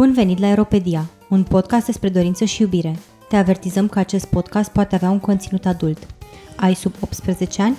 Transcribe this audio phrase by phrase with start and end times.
[0.00, 2.98] Bun venit la Aeropedia, un podcast despre dorință și iubire.
[3.28, 6.06] Te avertizăm că acest podcast poate avea un conținut adult.
[6.56, 7.76] Ai sub 18 ani?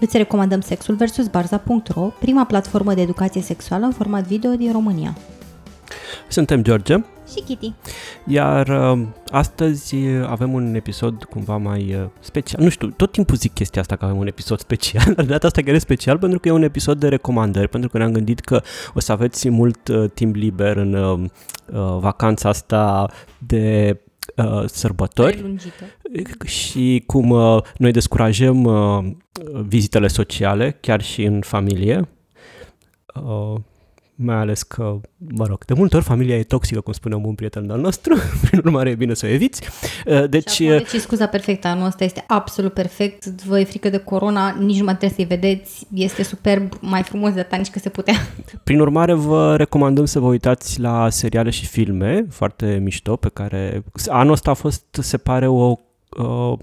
[0.00, 1.26] Îți recomandăm Sexul vs.
[1.26, 5.16] Barza.ro, prima platformă de educație sexuală în format video din România.
[6.28, 6.94] Suntem George
[7.32, 7.72] Și Kitty.
[8.30, 12.62] Iar uh, astăzi avem un episod cumva mai uh, special.
[12.62, 15.46] Nu știu, tot timpul zic chestia asta că avem un episod special, dar de data
[15.46, 18.40] asta chiar e special pentru că e un episod de recomandări, pentru că ne-am gândit
[18.40, 18.62] că
[18.94, 23.96] o să aveți mult uh, timp liber în uh, uh, vacanța asta de
[24.36, 25.84] uh, sărbători Prelungită.
[26.44, 29.04] și cum uh, noi descurajăm uh,
[29.66, 32.08] vizitele sociale, chiar și în familie.
[33.14, 33.60] Uh,
[34.22, 37.70] mai ales că, mă rog, de multe ori familia e toxică, cum spuneam un prieten
[37.70, 39.62] al nostru, prin urmare e bine să o eviți.
[40.06, 43.88] Uh, Deci, Și, acum, deci scuza perfectă, anul ăsta este absolut perfect, vă e frică
[43.88, 47.70] de corona, nici nu mai trebuie să-i vedeți, este superb, mai frumos de atâta nici
[47.70, 48.14] că se putea.
[48.64, 53.84] prin urmare, vă recomandăm să vă uitați la seriale și filme foarte mișto, pe care
[54.06, 55.76] anul ăsta a fost, se pare, o,
[56.08, 56.56] o,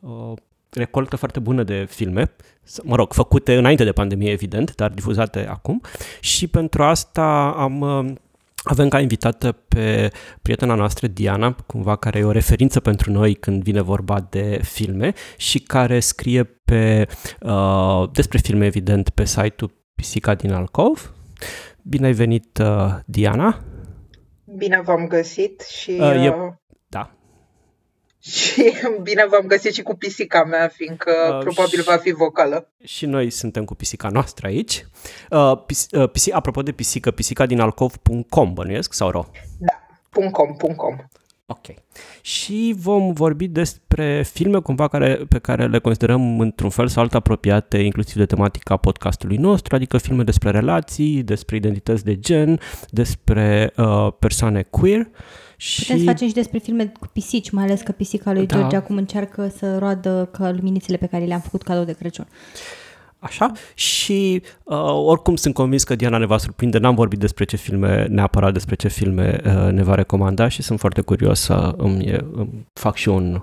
[0.00, 0.34] o
[0.74, 5.46] recoltă foarte bună de filme, s- mă rog, făcute înainte de pandemie, evident, dar difuzate
[5.48, 5.80] acum.
[6.20, 8.12] Și pentru asta am uh,
[8.66, 10.10] avem ca invitată pe
[10.42, 15.12] prietena noastră, Diana, cumva care e o referință pentru noi când vine vorba de filme
[15.36, 17.06] și care scrie pe,
[17.40, 21.12] uh, despre filme, evident, pe site-ul Pisica din Alcov.
[21.82, 23.60] Bine ai venit, uh, Diana.
[24.56, 25.90] Bine v-am găsit și...
[25.90, 26.56] Uh, e- uh, Da.
[28.30, 28.72] Și
[29.02, 32.68] bine v-am găsit și cu pisica mea, fiindcă Uh, probabil și- va fi vocală.
[32.84, 34.86] Și noi suntem cu pisica noastră aici.
[35.30, 39.24] Uh, pis, uh, pisi, apropo de pisică, pisica din alcov.com, bănuiesc, sau ro?
[39.58, 39.80] Da,
[40.30, 40.96] .com, .com.
[41.46, 41.64] Ok.
[42.20, 47.14] Și vom vorbi despre filme cumva care, pe care le considerăm într-un fel sau alt
[47.14, 53.72] apropiate, inclusiv de tematica podcastului nostru, adică filme despre relații, despre identități de gen, despre
[53.76, 55.06] uh, persoane queer.
[55.56, 55.80] Și...
[55.80, 58.56] Putem să facem și despre filme cu pisici, mai ales că pisica lui Da.
[58.56, 62.26] George acum încearcă să roadă ca luminițele pe care le-am făcut cadou de Crăciun.
[63.18, 63.52] Așa?
[63.74, 66.78] Și uh, oricum sunt convins că Diana ne va surprinde.
[66.78, 70.78] N-am vorbit despre ce filme, neapărat despre ce filme uh, ne va recomanda și sunt
[70.78, 73.42] foarte curios să îmi, îmi fac și un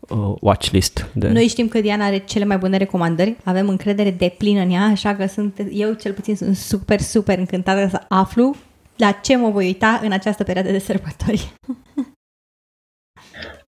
[0.00, 1.06] uh, watchlist.
[1.12, 1.28] De...
[1.28, 4.82] Noi știm că Diana are cele mai bune recomandări, avem încredere de plină în ea,
[4.82, 8.56] așa că sunt, eu cel puțin sunt super, super încântată să aflu
[8.98, 11.52] la ce mă voi uita în această perioadă de sărbători.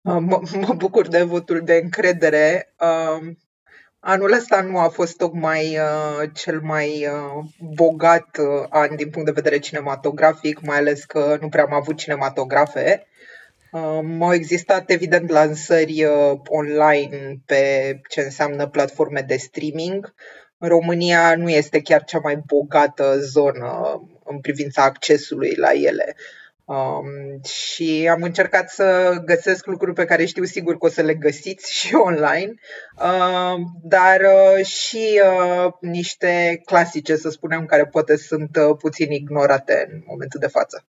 [0.02, 2.74] Uh, Mă, mă bucur de votul de încredere.
[2.80, 3.36] Uh,
[4.00, 7.44] Anul ăsta nu a fost tocmai uh, cel mai uh,
[7.74, 11.98] bogat uh, an din punct de vedere cinematografic, mai ales că nu prea am avut
[11.98, 13.08] cinematografe.
[13.72, 17.62] Uh, au existat, evident, lansări uh, online pe
[18.10, 20.14] ce înseamnă platforme de streaming.
[20.58, 26.16] România nu este chiar cea mai bogată zonă în privința accesului la ele.
[26.68, 31.14] Um, și am încercat să găsesc lucruri pe care știu sigur că o să le
[31.14, 32.54] găsiți și online,
[33.02, 39.88] uh, dar uh, și uh, niște clasice, să spunem, care poate sunt uh, puțin ignorate
[39.92, 40.86] în momentul de față.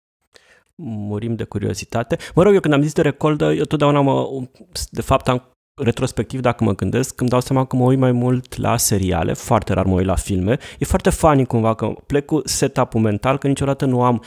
[0.74, 2.16] Murim de curiozitate.
[2.34, 4.46] Mă rog, eu când am zis de recoltă, eu totdeauna mă,
[4.90, 8.56] de fapt am retrospectiv, dacă mă gândesc, îmi dau seama că mă uit mai mult
[8.56, 10.58] la seriale, foarte rar mă uit la filme.
[10.78, 14.22] E foarte funny cumva că plec cu setup-ul mental, că niciodată nu am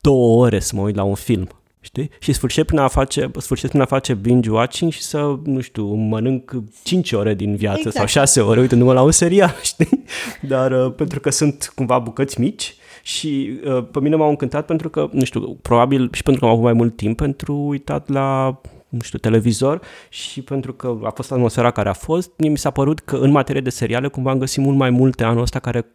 [0.00, 1.48] două ore să mă uit la un film.
[1.84, 2.10] Știi?
[2.18, 6.52] Și sfârșesc prin a face, sfârșesc prin a face binge-watching și să, nu știu, mănânc
[6.82, 7.94] 5 ore din viață exact.
[7.94, 8.28] sau Exact.
[8.28, 10.04] 6 ore uitându-mă la un serial, știi?
[10.40, 14.88] Dar uh, pentru că sunt cumva bucăți mici și uh, pe mine m-au încântat pentru
[14.90, 18.60] că, nu știu, probabil și pentru că am avut mai mult timp pentru uitat la
[18.92, 22.70] nu știu, televizor și pentru că a fost atmosfera care a fost, mie mi s-a
[22.70, 25.86] părut că în materie de seriale cumva am găsit mult mai multe anul ăsta care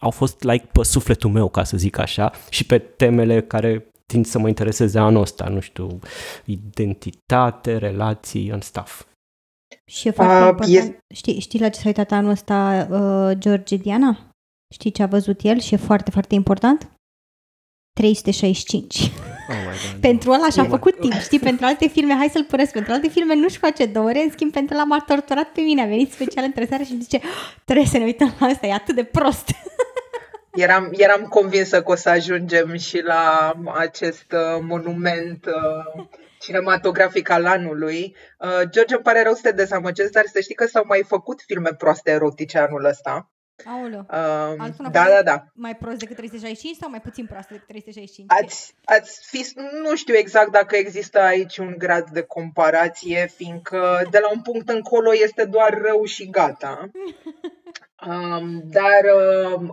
[0.00, 4.26] au fost like pe sufletul meu, ca să zic așa, și pe temele care tind
[4.26, 5.98] să mă intereseze anul ăsta, nu știu,
[6.44, 9.02] identitate, relații and stuff.
[9.90, 10.76] Și e foarte A, important.
[10.76, 14.18] este- Știi, știi la ce s-a uitat anul ăsta uh, George Diana?
[14.74, 16.90] Știi ce a văzut el și e foarte, foarte important?
[18.00, 19.10] 365.
[19.50, 20.00] Oh my God.
[20.00, 21.38] Pentru ăla și-a Oh my făcut timp, știi?
[21.38, 24.52] Pentru alte filme, hai să-l părăsc, pentru alte filme nu-și face două ore, în schimb
[24.52, 27.54] pentru ăla m-a torturat pe mine, a venit special între seara și îmi zice, "Ah,
[27.64, 29.48] trebuie să ne uităm la asta, e atât de prost.
[30.54, 36.04] Eram, eram convinsă că o să ajungem și la acest uh, monument uh,
[36.40, 38.16] cinematografic al anului.
[38.38, 41.40] Uh, George, îmi pare rău să te dezamăgesc, dar să știi că s-au mai făcut
[41.46, 43.30] filme proaste erotice anul ăsta.
[43.64, 44.00] Aoleu.
[44.00, 45.44] Uh, da, da, da.
[45.54, 48.30] Mai prost decât 365 sau mai puțin prost decât 365?
[48.32, 49.46] Ați, ați fi,
[49.82, 54.68] nu știu exact dacă există aici un grad de comparație, fiindcă de la un punct
[54.68, 56.80] încolo este doar rău și gata.
[58.06, 59.02] Um, dar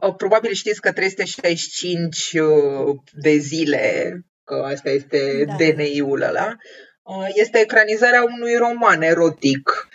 [0.01, 4.11] uh, probabil știți că 365 uh, de zile,
[4.43, 5.55] că asta este da.
[5.55, 6.55] DNI-ul ăla,
[7.03, 9.87] uh, este ecranizarea unui roman erotic.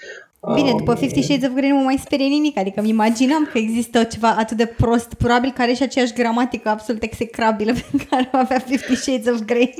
[0.54, 3.58] Bine, după Fifty Shades of Grey nu mă mai sperie nimic, adică îmi imaginam că
[3.58, 8.30] există ceva atât de prost, probabil care are și aceeași gramatică absolut execrabilă pe care
[8.32, 9.78] o avea Fifty Shades of Grey.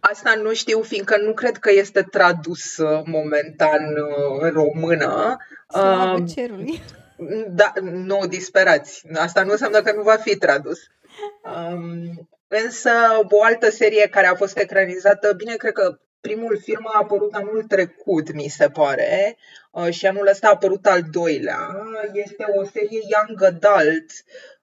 [0.00, 3.80] Asta nu știu, fiindcă nu cred că este tradus momentan
[4.40, 5.36] în română.
[5.68, 6.82] Slavă cerului.
[7.48, 9.02] Da, nu disperați.
[9.14, 10.78] Asta nu înseamnă că nu va fi tradus.
[11.42, 12.90] Um, însă
[13.30, 17.64] o altă serie care a fost ecranizată, bine, cred că primul film a apărut anul
[17.68, 21.58] trecut, mi se pare, uh, și anul ăsta a apărut al doilea.
[22.12, 24.10] Este o serie young adult.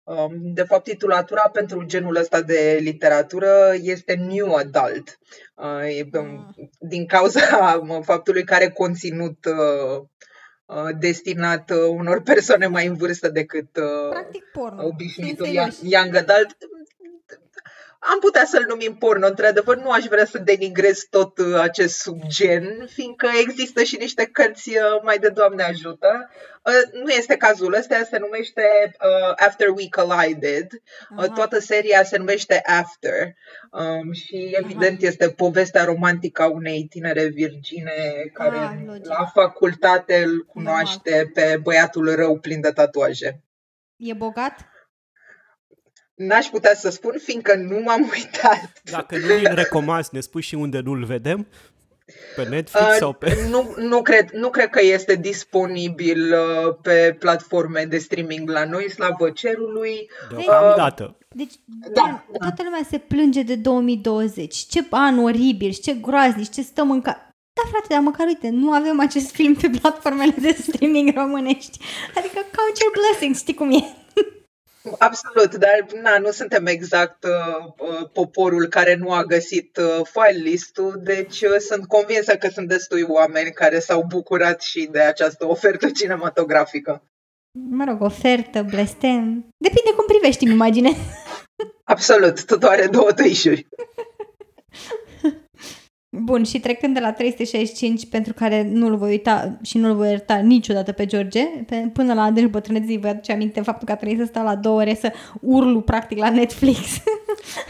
[0.04, 5.20] Um, de fapt, titulatura pentru genul ăsta de literatură este New Adult.
[5.56, 10.04] Uh, um, din cauza faptului că are conținut uh,
[10.66, 14.86] Uh, destinat uh, unor persoane mai în vârstă decât uh, Practic porno.
[14.86, 15.48] obișnuitul
[15.82, 16.58] young adult
[18.12, 22.88] am putea să-l numim porno, într-adevăr, nu aș vrea să denigrez tot uh, acest subgen,
[22.94, 26.30] fiindcă există și niște cărți uh, mai de Doamne ajută.
[26.64, 28.64] Uh, nu este cazul ăsta, se numește
[29.36, 30.68] After We Collided.
[31.18, 31.28] Aha.
[31.28, 33.36] Toată seria se numește After
[33.72, 35.08] um, și evident Aha.
[35.08, 37.92] este povestea romantică a unei tinere virgine
[38.34, 43.42] care ah, la facultate îl cunoaște pe băiatul rău plin de tatuaje.
[43.98, 44.73] E bogat?
[46.16, 48.82] N-aș putea să spun, fiindcă nu m-am uitat.
[48.84, 51.48] Dacă nu îl recomanzi, ne spui și unde nu-l vedem?
[52.36, 53.38] Pe Netflix uh, sau pe...
[53.50, 58.90] Nu, nu, cred, nu cred că este disponibil uh, pe platforme de streaming la noi,
[58.90, 60.10] slavă cerului.
[60.30, 61.04] Deocamdată.
[61.04, 61.54] Uh, deci,
[61.94, 64.56] da, da, toată lumea se plânge de 2020.
[64.56, 67.28] Ce an oribil și ce groaznic, ce stăm în ca...
[67.54, 71.80] Da, frate, dar măcar uite, nu avem acest film pe platformele de streaming românești.
[72.16, 74.03] Adică count your blessings, știi cum e?
[74.98, 80.42] Absolut, dar na, nu suntem exact uh, uh, poporul care nu a găsit uh, file
[80.42, 85.48] list-ul, deci uh, sunt convinsă că sunt destui oameni care s-au bucurat și de această
[85.48, 87.04] ofertă cinematografică.
[87.70, 90.90] Mă rog, ofertă, blestem, depinde cum privești, îmi imagine.
[91.84, 93.68] Absolut, tot are două tăișuri.
[96.16, 100.36] Bun, și trecând de la 365, pentru care nu-l voi uita și nu-l voi ierta
[100.36, 104.20] niciodată pe George, pe, până la adânci bătrâneții vă aduce aminte faptul că a trebuit
[104.20, 106.80] să stau la două ore să urlu practic la Netflix.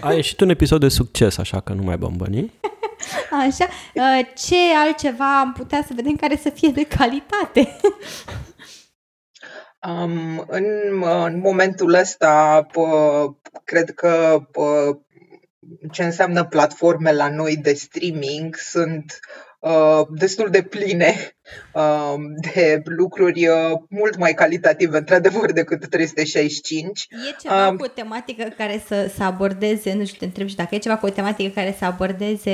[0.01, 2.51] A ieșit un episod de succes, așa că nu mai bămbăni.
[3.47, 4.55] Așa, uh, ce
[4.85, 7.77] altceva am putea să vedem care să fie de calitate?
[9.87, 10.65] Um, în,
[11.25, 12.81] în momentul ăsta, pă,
[13.63, 14.97] cred că pă,
[15.91, 19.19] ce înseamnă platforme la noi de streaming sunt
[19.59, 21.35] uh, destul de pline
[21.73, 22.13] uh,
[22.53, 27.07] de lucruri uh, mult mai calitative, într-adevăr, decât 365.
[27.09, 30.55] E ceva uh, cu o tematică care să, să abordeze, nu știu, te întreb și
[30.55, 32.51] dacă e ceva cu o tematică care să abordeze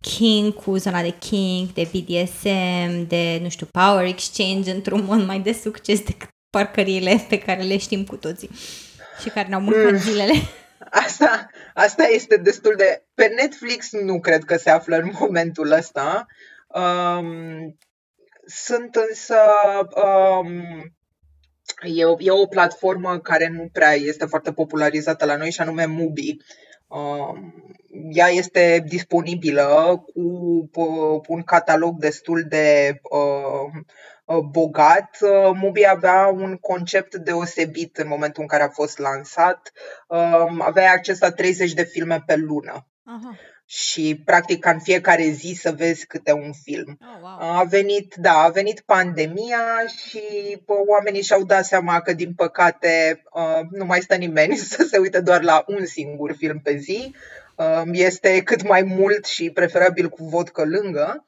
[0.00, 5.38] King, cu zona de King, de BDSM, de, nu știu, Power Exchange într-un mod mai
[5.38, 8.50] de succes decât parcările pe care le știm cu toții
[9.22, 9.98] și care ne-au mâncat mm.
[9.98, 10.32] zilele.
[10.90, 13.04] Asta, asta este destul de...
[13.14, 16.26] Pe Netflix nu cred că se află în momentul ăsta.
[16.68, 17.78] Um,
[18.46, 19.38] sunt însă...
[19.94, 20.94] Um,
[21.82, 25.84] e, o, e o platformă care nu prea este foarte popularizată la noi și anume
[25.84, 26.36] Mubi.
[26.88, 27.54] Um,
[28.12, 33.82] ea este disponibilă cu, cu un catalog destul de uh, Uh,
[34.38, 35.18] bogat.
[35.20, 39.72] Uh, Mubi avea un concept deosebit în momentul în care a fost lansat.
[40.08, 42.86] Um, avea acces la 30 de filme pe lună.
[43.04, 43.38] Aha.
[43.66, 46.98] Și practic în fiecare zi să vezi câte un film.
[47.00, 47.58] Oh, wow.
[47.58, 50.22] A venit, da, a venit pandemia și
[50.64, 54.98] bă, oamenii și-au dat seama că din păcate uh, nu mai stă nimeni să se
[54.98, 57.14] uite doar la un singur film pe zi.
[57.92, 61.26] Este cât mai mult și preferabil cu vodcă lângă.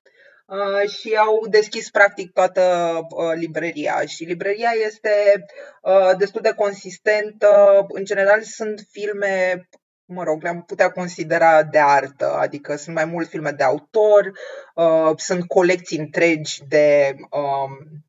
[0.52, 2.62] Uh, și au deschis practic toată
[3.10, 5.44] uh, librăria și librăria este
[5.82, 7.84] uh, destul de consistentă.
[7.88, 9.68] În general sunt filme
[10.04, 14.32] mă rog, le-am putea considera de artă, adică sunt mai mult filme de autor,
[15.16, 18.04] sunt colecții întregi de um,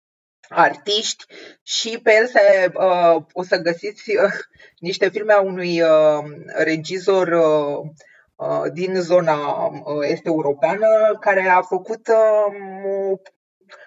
[0.49, 1.25] artiști
[1.61, 4.33] și pe el se, uh, o să găsiți uh,
[4.79, 6.23] niște filme a unui uh,
[6.55, 7.89] regizor uh, Uh,
[8.73, 13.15] din zona uh, este europeană care a făcut um, o,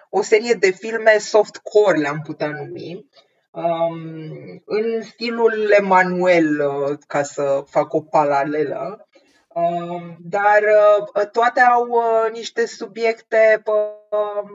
[0.09, 3.09] o serie de filme softcore, le-am putea numi,
[3.51, 9.07] um, în stilul Emanuel, uh, ca să fac o paralelă,
[9.47, 10.61] um, dar
[11.15, 14.49] uh, toate au uh, niște subiecte uh,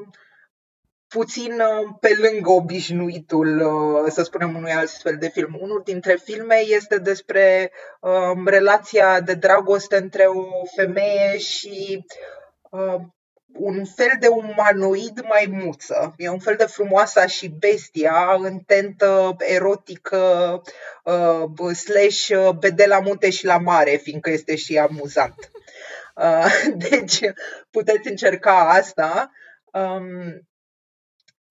[1.13, 5.59] puțin uh, pe lângă obișnuitul, uh, să spunem, unui astfel de film.
[5.61, 10.45] Unul dintre filme este despre um, relația de dragoste între o
[10.77, 12.05] femeie și
[12.71, 13.01] uh,
[13.55, 16.15] un fel de umanoid maimuță.
[16.17, 20.63] E un fel de frumoasa și bestia în tentă erotică
[21.05, 25.51] uh, slash bede la munte și la mare, fiindcă este și amuzant.
[26.15, 26.55] Uh,
[26.91, 27.21] deci
[27.71, 29.31] puteți încerca asta.
[29.73, 30.47] Um,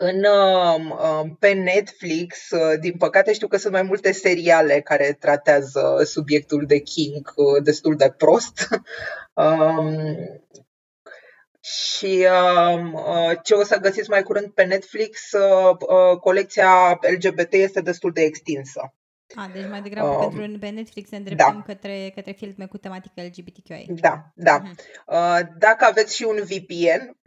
[0.04, 5.18] în, um, um, pe Netflix, uh, din păcate știu că sunt mai multe seriale care
[5.20, 8.68] tratează subiectul de King uh, destul de prost.
[9.34, 10.16] Um,
[11.62, 12.28] și
[12.94, 15.20] uh, ce o să găsiți mai curând pe Netflix,
[16.20, 18.94] colecția LGBT este destul de extinsă.
[19.36, 21.74] A, deci mai degrabă uh, pentru pe Netflix ne îndreptăm da.
[21.74, 23.86] către, către filme cu tematică LGBTQI.
[23.88, 24.62] Da, da.
[24.62, 24.76] Uh-huh.
[25.06, 27.18] Uh, dacă aveți și un VPN,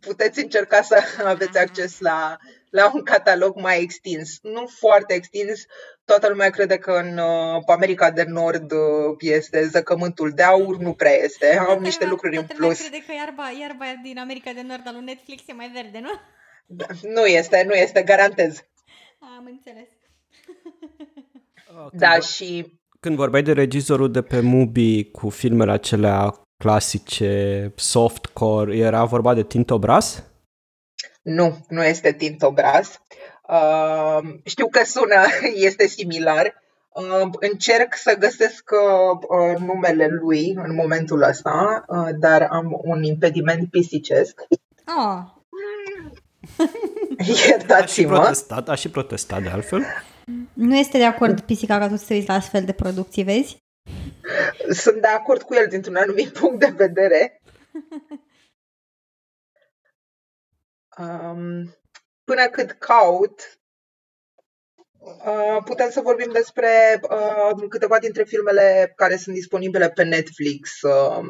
[0.00, 2.36] puteți încerca să aveți acces la,
[2.70, 4.38] la un catalog mai extins.
[4.42, 5.64] Nu foarte extins,
[6.04, 8.78] toată lumea crede că în uh, America de Nord uh,
[9.18, 12.80] este zăcământul de aur, nu prea este, au niște lucruri în plus.
[12.80, 16.10] crede că iarba, iarba din America de Nord al lui Netflix e mai verde, nu?
[16.66, 18.64] Da, nu este, nu este, garantez.
[19.18, 19.88] Am înțeles.
[22.02, 22.80] da, și...
[23.00, 29.42] Când vorbeai de regizorul de pe Mubi cu filmele acelea clasice, softcore, era vorba de
[29.42, 30.22] Tinto Brass?
[31.22, 33.00] Nu, nu este Tinto Brass.
[33.48, 35.22] Uh, știu că sună,
[35.68, 36.54] este similar.
[36.94, 43.70] Uh, încerc să găsesc uh, numele lui în momentul ăsta, uh, dar am un impediment
[43.70, 44.40] pisicesc.
[44.86, 45.18] Oh.
[47.48, 47.74] Iertați-mă.
[47.74, 49.84] A și protestat, a și protestat de altfel.
[50.52, 53.61] Nu este de acord pisica ca tu să te uiți la astfel de producții, vezi?
[54.70, 57.42] Sunt de acord cu el dintr-un anumit punct de vedere.
[60.98, 61.76] Um,
[62.24, 63.58] până cât caut,
[64.98, 71.24] uh, putem să vorbim despre uh, câteva dintre filmele care sunt disponibile pe Netflix, uh,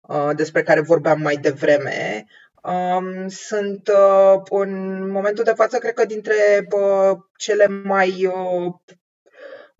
[0.00, 2.26] uh, despre care vorbeam mai devreme.
[2.62, 8.72] Um, sunt uh, în momentul de față, cred că dintre uh, cele mai uh,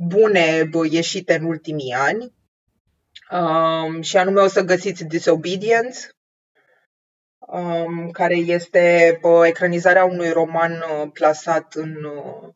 [0.07, 2.33] bune ieșite în ultimii ani
[3.31, 5.99] um, și anume o să găsiți Disobedience,
[7.39, 12.49] um, care este uh, ecranizarea unui roman uh, plasat în uh,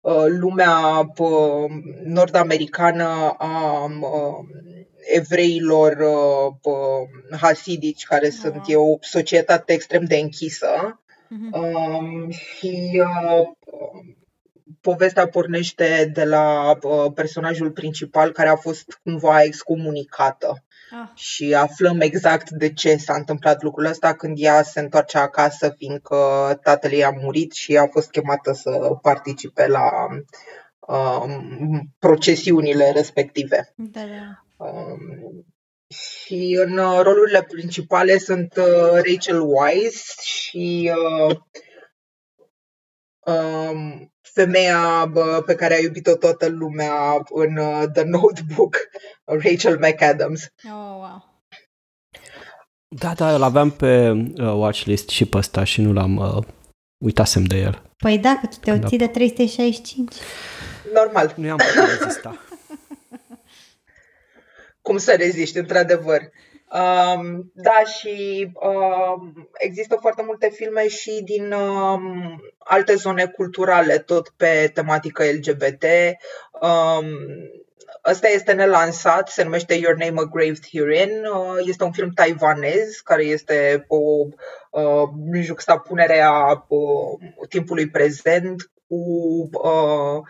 [0.00, 1.70] uh lumea uh,
[2.04, 4.44] nord-americană a uh,
[5.14, 5.96] evreilor
[6.62, 8.40] uh, hasidici, care uh-huh.
[8.40, 11.00] sunt e o societate extrem de închisă.
[11.26, 11.58] Uh-huh.
[11.60, 13.46] Um, și uh,
[14.90, 20.64] povestea pornește de la uh, personajul principal care a fost cumva excomunicată.
[20.90, 21.08] Ah.
[21.14, 26.16] Și aflăm exact de ce s-a întâmplat lucrul ăsta când ea se întoarce acasă, fiindcă
[26.62, 28.70] tatăl ei a murit și a fost chemată să
[29.02, 29.90] participe la
[30.78, 31.24] uh,
[31.98, 33.72] procesiunile respective.
[33.76, 34.64] Da, da.
[34.66, 35.44] Um,
[35.88, 40.92] și în uh, rolurile principale sunt uh, Rachel Weisz și
[41.28, 41.36] uh,
[43.26, 45.12] um, femeia
[45.46, 48.76] pe care a iubit-o toată lumea în uh, The Notebook,
[49.24, 50.52] Rachel McAdams.
[50.64, 51.34] Oh, wow.
[52.88, 56.44] Da, da, îl aveam pe uh, watchlist și pe ăsta și nu l-am uh,
[57.04, 57.82] uitasem de el.
[57.96, 58.88] Păi da, că tu te da.
[58.88, 60.14] de 365.
[60.94, 61.34] Normal.
[61.36, 62.36] Nu i-am putut rezista.
[64.86, 66.20] Cum să reziști, într-adevăr.
[66.72, 74.28] Um, da, și um, există foarte multe filme și din um, alte zone culturale, tot
[74.28, 75.84] pe tematică LGBT.
[76.60, 77.06] Um,
[78.10, 81.10] Ăsta este nelansat, se numește Your Name Engraved Herein.
[81.24, 84.26] Uh, este un film taiwanez care este o
[84.70, 85.08] uh,
[85.40, 88.96] juxtapunere a uh, timpului prezent cu
[89.52, 90.22] uh,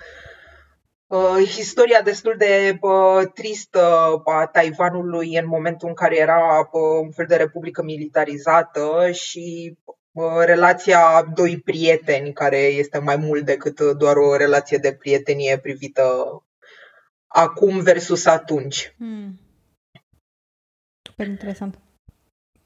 [1.07, 3.83] Uh, istoria destul de uh, tristă
[4.25, 9.77] a Taiwanului în momentul în care era uh, un fel de republică militarizată și
[10.13, 16.05] uh, relația doi prieteni, care este mai mult decât doar o relație de prietenie privită
[17.27, 18.95] acum versus atunci.
[18.99, 19.41] Hmm.
[21.03, 21.79] Super interesant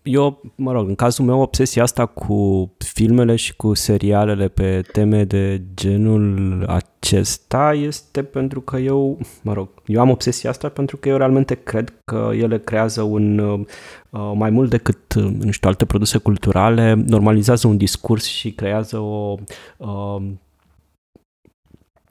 [0.03, 5.25] eu, mă rog, în cazul meu, obsesia asta cu filmele și cu serialele pe teme
[5.25, 11.09] de genul acesta este pentru că eu, mă rog, eu am obsesia asta pentru că
[11.09, 15.85] eu realmente cred că ele creează un, uh, mai mult decât, uh, nu știu, alte
[15.85, 19.35] produse culturale, normalizează un discurs și creează o
[19.77, 20.23] uh,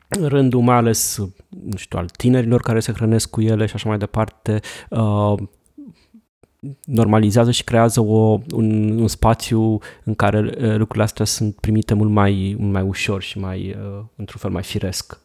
[0.10, 1.18] rândul mai ales,
[1.50, 5.34] nu știu, al tinerilor care se hrănesc cu ele și așa mai departe, uh,
[6.84, 12.10] normalizează și creează o, un, un spațiu în care uh, lucrurile astea sunt primite mult
[12.10, 15.20] mai, mult mai ușor și mai, uh, într-un fel mai firesc.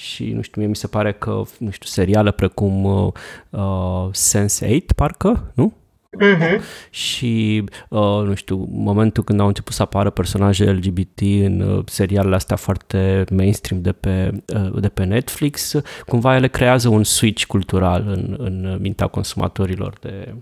[0.00, 3.12] Și, nu știu, mie mi se pare că, nu știu, seriale precum uh,
[3.50, 5.72] uh, Sense8, parcă, nu?
[6.18, 6.60] Mhm.
[6.90, 12.34] și, uh, nu știu, momentul când au început să apară personaje LGBT în uh, serialele
[12.34, 15.74] astea foarte mainstream de pe, uh, de pe Netflix,
[16.06, 20.34] cumva ele creează un switch cultural în, în mintea consumatorilor de,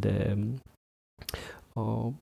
[0.00, 0.36] de
[1.72, 2.12] uh,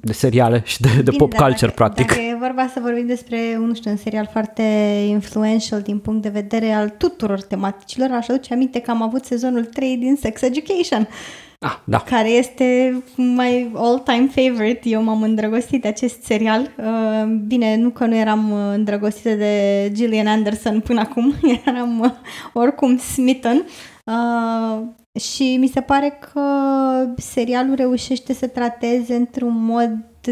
[0.00, 2.06] de seriale și de, de Bine, pop dar culture, dacă, practic.
[2.06, 4.62] Dacă e vorba să vorbim despre, nu știu, un serial foarte
[5.06, 9.64] influential din punct de vedere al tuturor tematicilor, aș aduce aminte că am avut sezonul
[9.64, 11.08] 3 din Sex Education,
[11.60, 11.98] Ah, da.
[11.98, 14.88] care este my all-time favorite.
[14.88, 16.70] Eu m-am îndrăgostit de acest serial.
[16.76, 21.34] Uh, Bine, nu că nu eram uh, îndrăgostită de Gillian Anderson până acum,
[21.66, 22.10] eram uh,
[22.52, 23.66] oricum smitten.
[24.04, 24.86] Uh,
[25.20, 26.42] și mi se pare că
[27.16, 29.90] serialul reușește să trateze într-un mod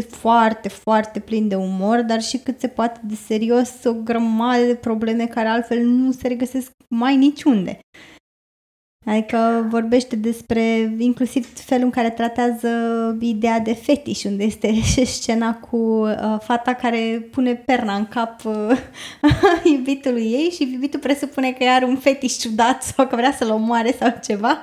[0.09, 4.75] foarte, foarte plin de umor, dar și cât se poate de serios o grămadă de
[4.75, 7.79] probleme care altfel nu se regăsesc mai niciunde.
[9.09, 12.69] Adică vorbește despre inclusiv felul în care tratează
[13.19, 18.45] ideea de fetiș, unde este și scena cu uh, fata care pune perna în cap
[18.45, 18.77] uh,
[19.73, 23.95] iubitului ei și iubitul presupune că are un fetiș ciudat sau că vrea să-l omoare
[23.99, 24.61] sau ceva.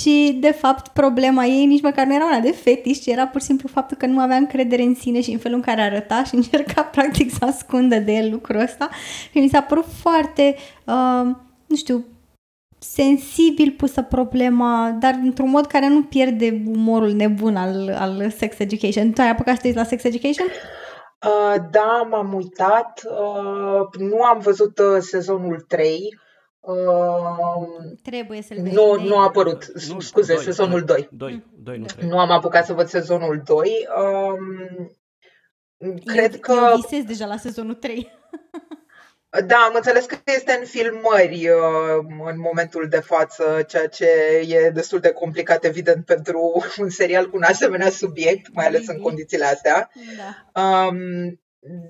[0.00, 3.40] Și de fapt problema ei nici măcar nu era una de fetiș, ci era pur
[3.40, 6.24] și simplu faptul că nu avea încredere în sine și în felul în care arăta
[6.24, 8.88] și încerca practic să ascundă de el lucrul ăsta.
[9.30, 11.34] Și mi s-a părut foarte, uh,
[11.66, 12.04] nu știu,
[12.78, 19.12] sensibil pusă problema, dar într-un mod care nu pierde umorul nebun al, al Sex Education.
[19.12, 20.46] Tu ai apucat să te uiți la Sex Education?
[21.26, 23.02] Uh, da, m-am uitat.
[23.04, 25.98] Uh, nu am văzut uh, sezonul 3.
[26.60, 26.74] Uh,
[28.02, 28.74] Trebuie să-l vezi.
[28.74, 29.66] nu, de- nu a apărut.
[29.88, 31.08] Nu, Scuze, doi, sezonul 2.
[31.12, 32.08] 2, 2 nu 3.
[32.08, 33.70] Nu am apucat să văd sezonul 2.
[35.78, 36.52] Um, cred eu, că...
[36.70, 38.08] Eu visez deja la sezonul 3.
[39.46, 44.06] Da, am înțeles că este în filmări uh, în momentul de față, ceea ce
[44.48, 48.94] e destul de complicat, evident, pentru un serial cu un asemenea subiect, mai ales în
[48.94, 49.02] Mhm.
[49.02, 49.90] condițiile astea.
[50.16, 50.62] Da.
[50.62, 51.40] Um,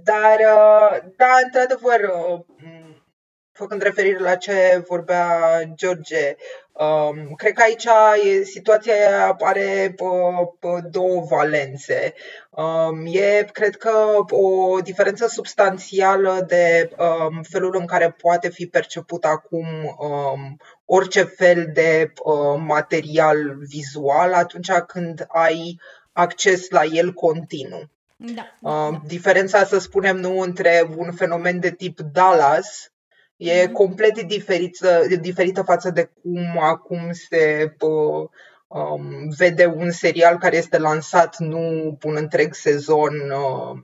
[0.03, 3.07] dar, uh, da, într-adevăr, uh, m,
[3.53, 6.37] făcând referire la ce vorbea George,
[6.85, 7.87] um, cred că aici
[8.25, 12.15] e, situația are uh, uh, două valențe.
[12.51, 13.95] Um, e, cred că,
[14.31, 19.67] o diferență substanțială de um, felul în care poate fi perceput acum
[19.99, 25.81] um, orice fel de uh, material vizual atunci când ai
[26.13, 27.91] acces la el continuu.
[28.17, 28.57] Da.
[28.61, 29.03] Uh, da.
[29.07, 32.93] diferența, să spunem, nu între un fenomen de tip Dallas
[33.39, 33.73] e Mhm.
[33.73, 38.29] complet diferită, diferită față de cum acum se uh,
[38.69, 41.59] um, vede un serial care este lansat nu
[42.05, 43.79] un întreg sezon uh,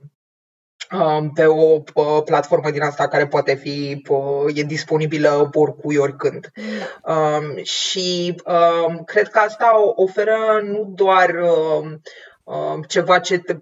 [0.99, 6.51] um, pe o uh, platformă din asta care poate fi uh, e disponibilă oricui oricând.
[7.03, 7.13] da.
[7.13, 12.01] Um, și um, cred că asta o- oferă nu doar um,
[12.43, 13.55] um, ceva ce te,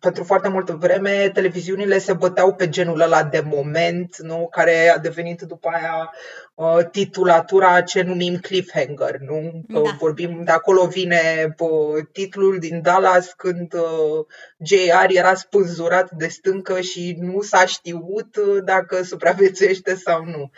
[0.00, 4.48] pentru foarte multă vreme televiziunile se băteau pe genul ăla de moment, nu?
[4.50, 6.12] care a devenit după aia
[6.54, 9.16] uh, titulatura ce numim cliffhanger.
[9.18, 9.64] Nu?
[9.72, 9.96] Că Da.
[9.98, 14.26] Vorbim, de acolo vine uh, titlul din Dallas când uh,
[14.64, 20.50] JR era spânzurat de stâncă și nu s-a știut uh, dacă supraviețuiește sau nu.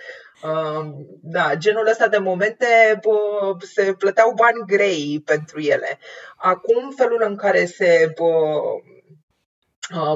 [0.42, 0.86] Uh,
[1.20, 5.98] Da, genul ăsta de momente bă, se plăteau bani grei pentru ele.
[6.36, 8.93] Acum, felul în care se bă, uh,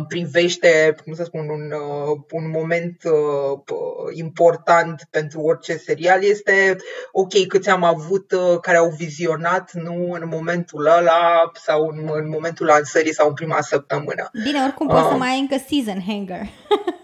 [0.09, 6.77] privește, cum să spun, un, uh, un moment uh, p- important pentru orice serial este
[7.13, 12.29] ok, câți am avut uh, care au vizionat nu în momentul ăla sau în, în
[12.29, 14.31] momentul lansării sau în prima săptămână.
[14.43, 16.43] Bine, oricum poți să Um, mai ai încă season hanger.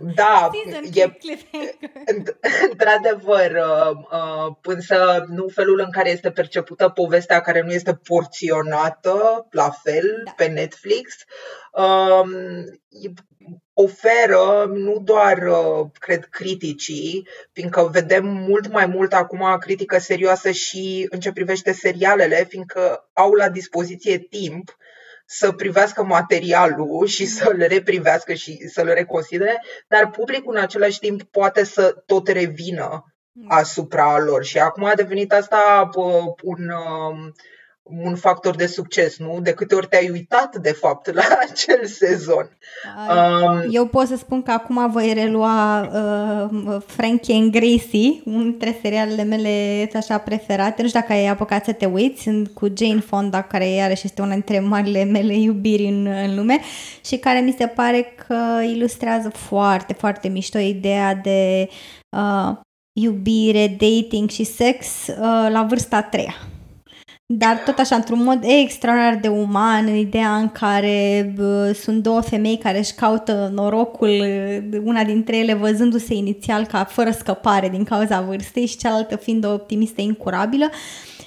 [0.00, 1.74] Da, season e cliffhanger.
[2.12, 2.36] Înt-
[2.70, 9.46] Într-adevăr, uh, uh, însă nu felul în care este percepută povestea care nu este porționată
[9.50, 10.32] la fel Da.
[10.36, 11.14] pe Netflix,
[11.72, 12.30] um,
[13.72, 21.06] oferă nu doar, uh, cred, criticii, fiindcă vedem mult mai mult acum critică serioasă și
[21.10, 24.76] în ce privește serialele, fiindcă au la dispoziție timp
[25.26, 31.64] să privească materialul și să-l reprivească și să-l reconsidere, dar publicul în același timp poate
[31.64, 33.04] să tot revină
[33.48, 34.44] asupra lor.
[34.44, 37.34] Și acum a devenit asta bă, un, um,
[37.88, 39.38] un factor de succes, nu?
[39.42, 42.58] De câte ori te-ai uitat, de fapt, la acel sezon.
[43.10, 48.78] Um, Eu pot să spun că acum voi relua uh, Frankie and Gracie, unul dintre
[48.82, 50.82] serialele mele așa preferate.
[50.82, 54.22] Nu știu dacă ai apucat să te uiți, sunt cu Jane Fonda, care iarăși este
[54.22, 56.60] una dintre marile mele iubiri în, în lume
[57.04, 61.68] și care mi se pare că ilustrează foarte, foarte mișto ideea de
[62.16, 62.56] uh,
[62.92, 65.16] iubire, dating și sex uh,
[65.50, 66.34] la vârsta a treia
[67.26, 72.20] dar tot așa, într-un mod extraordinar de uman, în ideea în care uh, sunt două
[72.20, 74.10] femei care își caută norocul,
[74.84, 79.52] una dintre ele văzându-se inițial ca fără scăpare din cauza vârstei și cealaltă fiind o
[79.52, 80.70] optimistă incurabilă.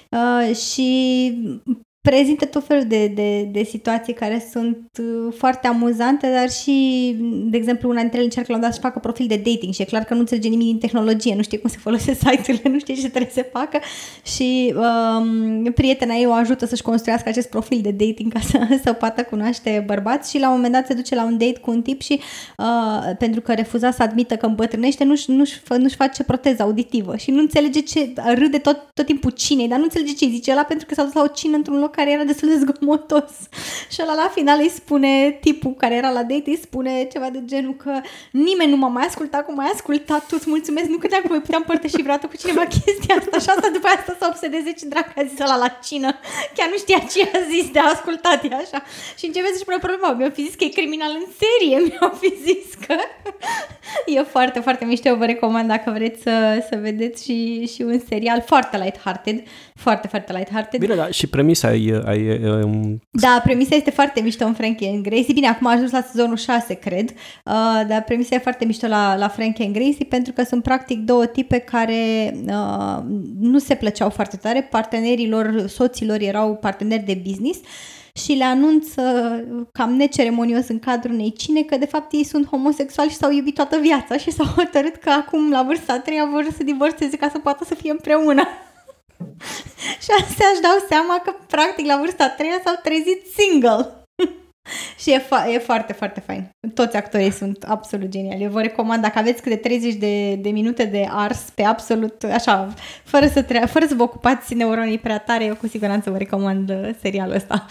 [0.10, 1.32] Uh, și
[2.02, 7.16] prezintă tot felul de, de, de situații care sunt uh, foarte amuzante, dar și,
[7.50, 9.82] de exemplu, una dintre ele încearcă la un dat să facă profil de dating și
[9.82, 12.80] e clar că nu înțelege nimic din tehnologie, nu știe cum se folosesc site-urile, nu
[12.80, 13.80] știe ce trebuie să facă
[14.24, 18.94] și um, prietena ei o ajută să-și construiască acest profil de dating ca să, să
[18.94, 21.82] poată cunoaște bărbați și la un moment dat se duce la un date cu un
[21.82, 22.20] tip și
[22.58, 27.32] uh, pentru că refuza să admită că îmbătrânește, nu-și, nu-și, nu-și face proteză auditivă și
[27.32, 30.86] nu înțelege ce, râde tot, tot timpul cinei, dar nu înțelege ce zice la pentru
[30.86, 33.32] că s-a dus la o cină într-un loc care era destul de zgomotos.
[33.94, 37.42] Și ăla la final îi spune, tipul care era la date, îi spune ceva de
[37.46, 37.94] genul că
[38.32, 41.40] nimeni nu m-a mai ascultat cum mai ascultat tu, îți mulțumesc, nu credeam că voi
[41.40, 43.38] putea împărtăși vreodată cu cineva chestia asta.
[43.44, 46.10] Și asta după asta să obsedeze ce dracu a zis ăla la cină.
[46.56, 48.80] Chiar nu știa ce a zis de ascultat, e așa.
[49.18, 52.32] Și începe să-și pune problema, mi-au fi zis că e criminal în serie, mi-au fi
[52.48, 52.96] zis că
[54.06, 56.36] e foarte, foarte mișto, vă recomand dacă vreți să,
[56.70, 59.38] să vedeți și, și un serial foarte light-hearted,
[59.80, 60.80] foarte, foarte light-hearted.
[60.80, 63.00] Bine, da, și premisa e, ai, um...
[63.12, 65.34] Da, premisa este foarte mișto în Frankie and Gracie.
[65.34, 69.16] Bine, acum a ajuns la sezonul 6, cred, uh, dar premisa e foarte mișto la,
[69.16, 73.04] la Frankie and Gracie pentru că sunt practic două tipe care uh,
[73.40, 74.62] nu se plăceau foarte tare.
[74.62, 77.60] Partenerii lor, soților erau parteneri de business
[78.14, 79.02] și le anunță
[79.72, 83.56] cam neceremonios în cadrul unei cine că de fapt ei sunt homosexuali și s-au iubit
[83.56, 87.30] toată viața și s-au hotărât că acum la vârsta a treia vor să divorțeze ca
[87.30, 88.44] să poată să fie împreună.
[90.04, 94.04] și astea își dau seama că, practic, la vârsta a treia s-au trezit single.
[95.02, 96.50] și e, fa- e foarte, foarte fain.
[96.74, 98.44] Toți actorii sunt absolut geniali.
[98.44, 102.74] Eu vă recomand, dacă aveți câte 30 de, de minute de ars pe absolut, așa,
[103.04, 106.70] fără să, tre- fără să vă ocupați neuronii prea tare, eu cu siguranță vă recomand
[106.70, 107.66] uh, serialul ăsta.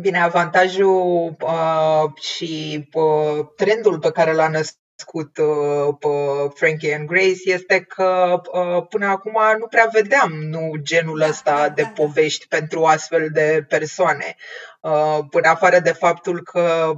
[0.00, 6.08] Bine, avantajul uh, și uh, trendul pe care l-a născut cunoscut uh, pe
[6.54, 11.56] Frankie and Grace este că uh, până acum nu prea vedeam nu genul da, ăsta
[11.56, 14.36] da, de da, povești pentru astfel de persoane.
[14.80, 16.92] Uh, până afară de faptul că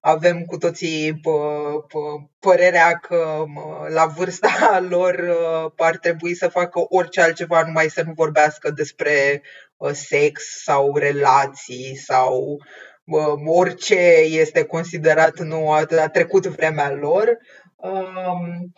[0.00, 1.20] avem cu toții
[2.38, 3.44] părerea că
[3.88, 5.36] la vârsta lor
[5.76, 9.42] ar trebui să facă orice altceva, numai să nu vorbească despre
[9.92, 12.58] sex sau relații sau
[13.46, 17.38] orice este considerat nu a, a trecut vremea lor.
[17.76, 18.72] Um,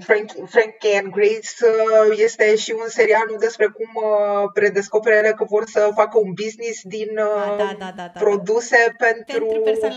[0.00, 5.64] Frank, Frankie and Grace uh, este și un serial despre cum uh, predescoperele că vor
[5.66, 9.06] să facă un business din uh, da, da, da, da, produse da.
[9.06, 9.88] pentru, pentru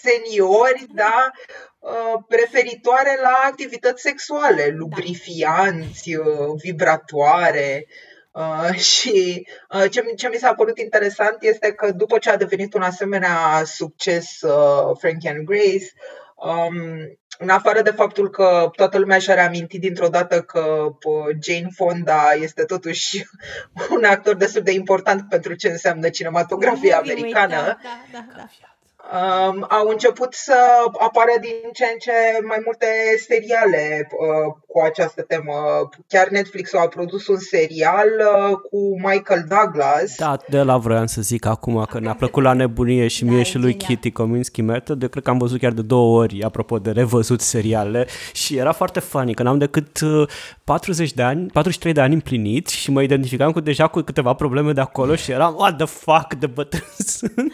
[0.00, 1.30] seniori, da,
[2.28, 4.74] preferitoare la activități sexuale, da.
[4.76, 6.16] lubrifianți,
[6.62, 7.86] vibratoare.
[8.34, 12.74] Uh, și uh, ce, ce mi s-a părut interesant este că după ce a devenit
[12.74, 15.92] un asemenea succes uh, Frankie and Grace,
[16.34, 16.76] um,
[17.38, 20.60] în afară de faptul că toată lumea și-a reamintit dintr-o dată că
[21.04, 23.24] uh, Jane Fonda este totuși
[23.96, 27.54] un actor destul de important pentru ce înseamnă cinematografia americană.
[27.54, 27.78] Da,
[28.12, 28.73] da, da, da
[29.12, 30.56] um, au început să
[30.98, 32.12] apară din ce în ce
[32.46, 32.86] mai multe
[33.26, 35.52] seriale uh, cu această temă.
[36.08, 40.14] Chiar Netflix a produs un serial uh, cu Michael Douglas.
[40.16, 43.42] Da, de la vreau să zic acum că ne-a plăcut la nebunie și da, mie
[43.42, 45.02] și lui Kitty Kominsky Method.
[45.02, 48.72] Eu cred că am văzut chiar de două ori, apropo de revăzut seriale și era
[48.72, 49.98] foarte funny, că n-am decât
[50.64, 54.32] 40 uh, de ani, 43 de ani împlinit și mă identificam cu deja cu câteva
[54.32, 57.52] probleme de acolo și eram, what the fuck, de bătrân sunt.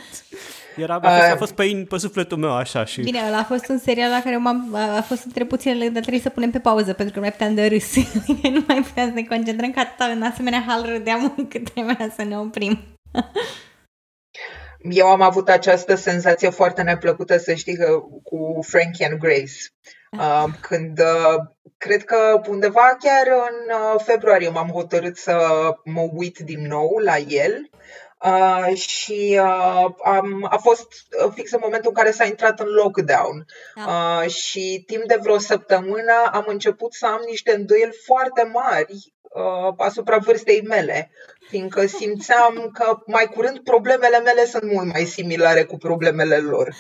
[0.77, 3.01] Era, a, fost, a fost pe, pe sufletul meu așa și...
[3.01, 6.23] Bine, ăla a fost un serial la care m-am, a fost între puținele, dar trebuie
[6.23, 7.95] să punem pe pauză pentru că nu mai puteam de râs.
[8.43, 12.23] nu mai puteam să ne concentrăm ca atâta în asemenea hal râdeam încât trebuia să
[12.23, 12.79] ne oprim.
[14.83, 19.53] Eu am avut această senzație foarte neplăcută, să știi, că, cu Frankie and Grace.
[20.19, 21.37] Uh, când uh,
[21.77, 25.37] cred că undeva chiar în uh, februarie m-am hotărât să
[25.85, 27.71] mă uit din nou la el
[28.25, 30.89] Uh, și uh, am, a fost
[31.25, 33.47] uh, fix în momentul în care s-a intrat în lockdown.
[33.75, 33.83] Da.
[33.85, 39.75] Uh, și timp de vreo săptămână am început să am niște îndoieli foarte mari uh,
[39.77, 41.11] asupra vârstei mele,
[41.49, 46.75] fiindcă simțeam că mai curând problemele mele sunt mult mai similare cu problemele lor.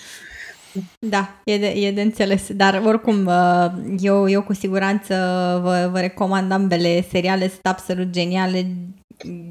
[0.98, 3.66] Da, e de, e de înțeles, dar oricum uh,
[3.98, 5.14] eu, eu cu siguranță
[5.62, 8.66] vă, vă recomand ambele seriale, sunt absolut geniale.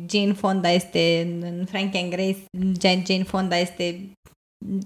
[0.10, 2.46] Jane Fonda este în Frank and Grace,
[3.08, 4.10] Jane Fonda este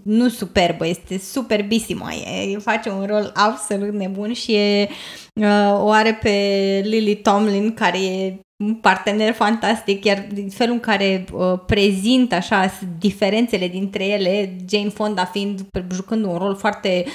[0.03, 4.89] nu superbă, este superbisima, e, face un rol absolut nebun și e,
[5.33, 6.29] uh, o are pe
[6.83, 13.67] Lily Tomlin care e un partener fantastic, iar felul în care uh, prezintă așa diferențele
[13.67, 17.05] dintre ele, Jane Fonda fiind jucând un rol foarte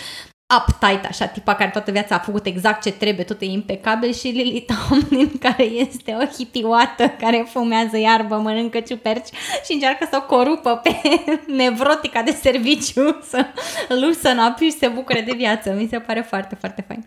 [0.56, 4.28] uptight, așa, tipa care toată viața a făcut exact ce trebuie, tot e impecabil și
[4.28, 9.28] Lily Tomlin, care este o hitioată, care fumează iarbă, mănâncă ciuperci
[9.64, 10.90] și încearcă să o corupă pe
[11.62, 13.46] nevrotica de serviciu, să
[13.88, 15.72] lusă în și se bucure de viață.
[15.72, 17.04] Mi se pare foarte, foarte fain.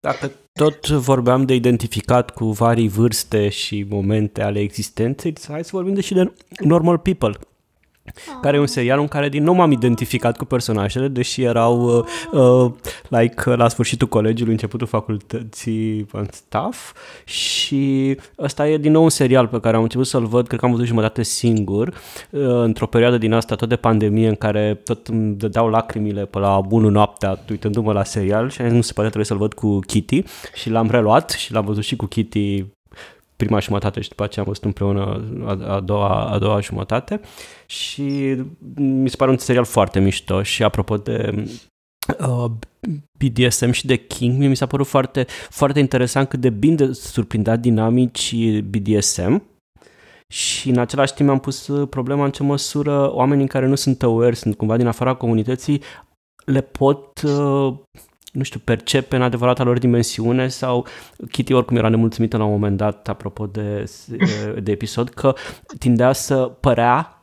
[0.00, 5.94] Dacă tot vorbeam de identificat cu varii vârste și momente ale existenței, hai să vorbim
[5.94, 7.38] de și de normal people
[8.40, 12.40] care e un serial în care din nou m-am identificat cu personajele, deși erau uh,
[12.40, 12.72] uh,
[13.08, 19.46] like la sfârșitul colegiului, începutul facultății în staff și ăsta e din nou un serial
[19.46, 23.18] pe care am început să-l văd, cred că am văzut jumătate singur, uh, într-o perioadă
[23.18, 27.38] din asta tot de pandemie în care tot îmi dădeau lacrimile pe la bunul noaptea
[27.50, 30.22] uitându-mă la serial și nu se poate trebuie să-l văd cu Kitty.
[30.54, 32.64] Și l-am reluat și l-am văzut și cu Kitty
[33.36, 37.20] prima jumătate și după aceea am văzut împreună a, a, doua, a doua jumătate
[37.66, 38.36] și
[38.74, 41.44] mi se pare un serial foarte mișto și apropo de
[42.18, 42.50] uh,
[43.18, 48.34] BDSM și de King, mi s-a părut foarte, foarte interesant cât de bine surprindea dinamici
[48.60, 49.42] BDSM
[50.28, 54.34] și în același timp am pus problema în ce măsură oamenii care nu sunt aware,
[54.34, 55.82] sunt cumva din afara comunității,
[56.44, 57.74] le pot uh,
[58.36, 60.86] nu știu, percepe în adevărata lor dimensiune sau
[61.30, 63.90] Kitty oricum era nemulțumită la un moment dat, apropo de,
[64.62, 65.34] de episod, că
[65.78, 67.15] tindea să părea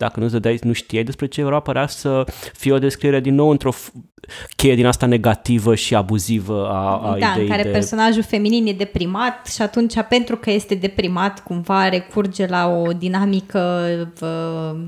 [0.00, 3.50] dacă nu dădeai, nu știai despre ce era, părea să fie o descriere din nou
[3.50, 3.72] într-o
[4.56, 7.68] cheie din asta negativă și abuzivă a, a da, ideii în care de...
[7.68, 13.88] personajul feminin e deprimat și atunci, pentru că este deprimat, cumva recurge la o dinamică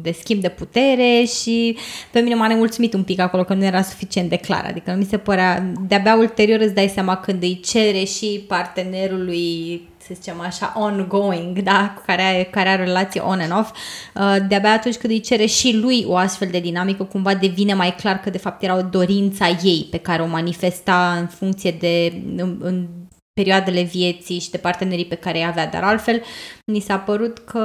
[0.02, 1.76] de schimb de putere și
[2.10, 4.96] pe mine m-a nemulțumit un pic acolo că nu era suficient de clar, adică nu
[4.96, 9.80] mi se părea, de-abia ulterior îți dai seama când îi cere și partenerului
[10.14, 13.70] să zicem așa, ongoing, da, cu care, are, care are o relație on and off,
[14.14, 17.94] uh, de-abia atunci când îi cere și lui o astfel de dinamică, cumva devine mai
[17.94, 22.22] clar că de fapt era o dorința ei pe care o manifesta în funcție de
[22.36, 22.88] în, în
[23.32, 26.22] perioadele vieții și de partenerii pe care îi avea, dar altfel
[26.66, 27.60] mi s-a părut că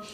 [0.00, 0.08] uh,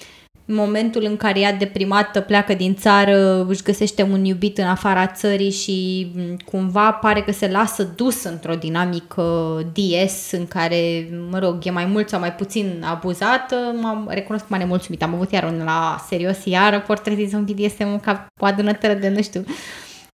[0.54, 5.50] momentul în care ea deprimată pleacă din țară, își găsește un iubit în afara țării
[5.50, 6.06] și
[6.44, 11.84] cumva pare că se lasă dus într-o dinamică DS în care, mă rog, e mai
[11.84, 15.02] mult sau mai puțin abuzată, m-am, recunosc că m-a nemulțumit.
[15.02, 19.44] Am avut iar un la serios iară portretizăm BDSM ca o adunătără de, nu știu,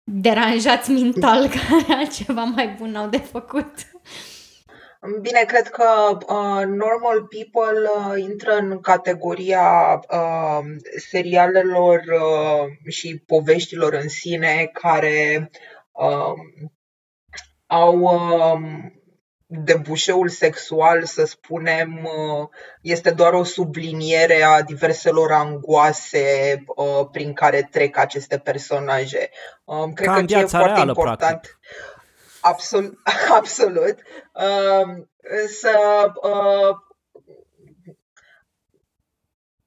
[0.04, 3.70] deranjați mental care altceva mai bun au de făcut.
[5.20, 10.60] Bine, cred că uh, Normal People uh, intră în categoria uh,
[10.96, 15.50] serialelor uh, și poveștilor în sine care
[15.92, 16.34] uh,
[17.66, 18.60] au uh,
[19.46, 22.48] debușeul sexual, să spunem, uh,
[22.82, 29.30] este doar o subliniere a diverselor angoase uh, prin care trec aceste personaje.
[29.64, 31.18] Uh, cred Ca că în ce e foarte reală, important.
[31.18, 31.58] practic.
[32.50, 33.98] Absolut, absolut.
[34.32, 35.04] Uh,
[35.48, 36.76] să uh,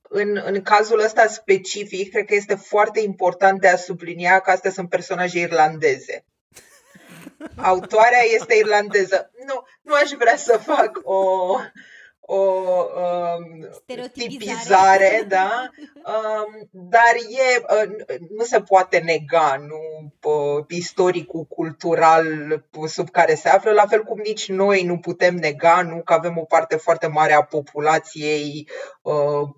[0.10, 4.72] în, în cazul ăsta specific, cred că este foarte important de a sublinia că astea
[4.72, 6.26] sunt personaje irlandeze.
[7.72, 9.32] Autoarea este irlandeză.
[9.46, 11.16] Nu, nu aș vrea să fac o,
[12.28, 13.70] o um,
[14.14, 15.70] tipizare, da?
[15.96, 22.26] Um, dar e, uh, nu se poate nega nu, uh, istoricul cultural
[22.88, 26.38] sub care se află, la fel cum nici noi nu putem nega nu că avem
[26.38, 28.70] o parte foarte mare a populației
[29.02, 29.50] uh,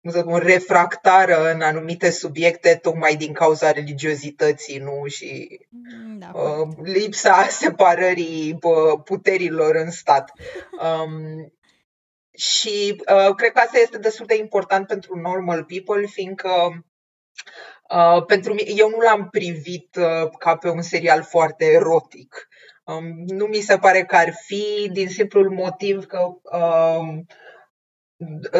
[0.00, 5.06] cum să spun, refractară în anumite subiecte tocmai din cauza religiozității nu?
[5.06, 10.32] și mm, da, uh, lipsa separării uh, puterilor în stat.
[10.72, 11.52] Um,
[12.38, 16.50] și uh, cred că asta este destul de important pentru normal people, fiindcă
[17.90, 22.48] uh, pentru mine, eu nu l-am privit uh, ca pe un serial foarte erotic.
[22.84, 26.18] Um, nu mi se pare că ar fi, din simplul motiv că
[26.58, 27.26] um,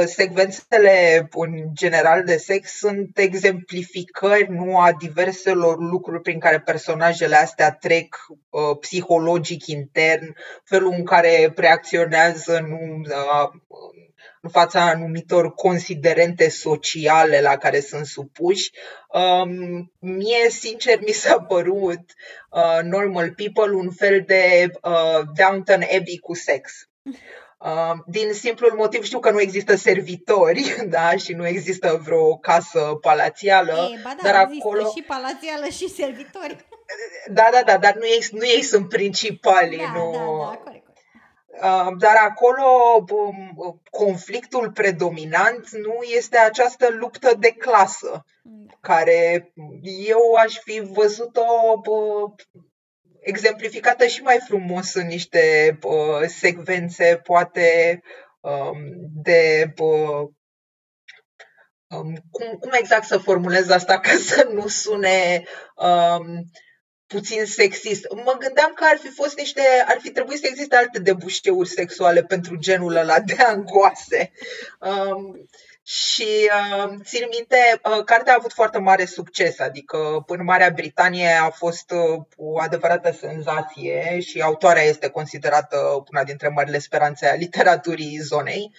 [0.05, 7.73] secvențele în general de sex sunt exemplificări nu a diverselor lucruri prin care personajele astea
[7.73, 13.51] trec uh, psihologic intern, felul în care reacționează nu, uh,
[14.42, 18.71] în fața anumitor considerente sociale la care sunt supuși.
[19.09, 22.05] Um, mie, sincer, mi s-a părut
[22.51, 26.88] uh, Normal People un fel de uh, Downton Abbey cu sex.
[27.59, 32.99] Uh, din simplul motiv știu că nu există servitori, da, și nu există vreo casă
[33.01, 36.57] palațială, E, ba da, dar există acolo și palațială și servitori.
[37.38, 40.11] da, da, da, dar nu ei, nu ei sunt principalii, Da, nu.
[40.12, 40.64] da, da, corect.
[40.64, 40.87] corect.
[41.62, 42.64] Uh, Dar acolo
[43.11, 48.75] um, conflictul predominant nu este această luptă de clasă, Da.
[48.81, 49.53] care
[50.07, 51.44] eu aș fi văzut-o
[51.83, 52.27] bă,
[53.28, 58.00] exemplificată și mai frumos în niște bă, secvențe, poate
[58.40, 58.78] um,
[59.22, 59.72] de.
[59.74, 60.28] Bă,
[61.86, 66.50] um, cum, cum exact să formulez asta ca să nu sune um,
[67.06, 68.06] puțin sexist.
[68.14, 72.22] Mă gândeam că ar fi fost niște, ar fi trebuit să existe alte debușeuri sexuale
[72.22, 74.32] pentru genul ăla de angoase.
[74.80, 75.48] Um,
[75.90, 76.51] și
[76.85, 81.51] uh, țin minte, uh, cartea a avut foarte mare succes, adică în Marea Britanie a
[81.51, 88.18] fost uh, o adevărată senzație și autoarea este considerată una dintre marile speranțe a literaturii
[88.18, 88.74] zonei.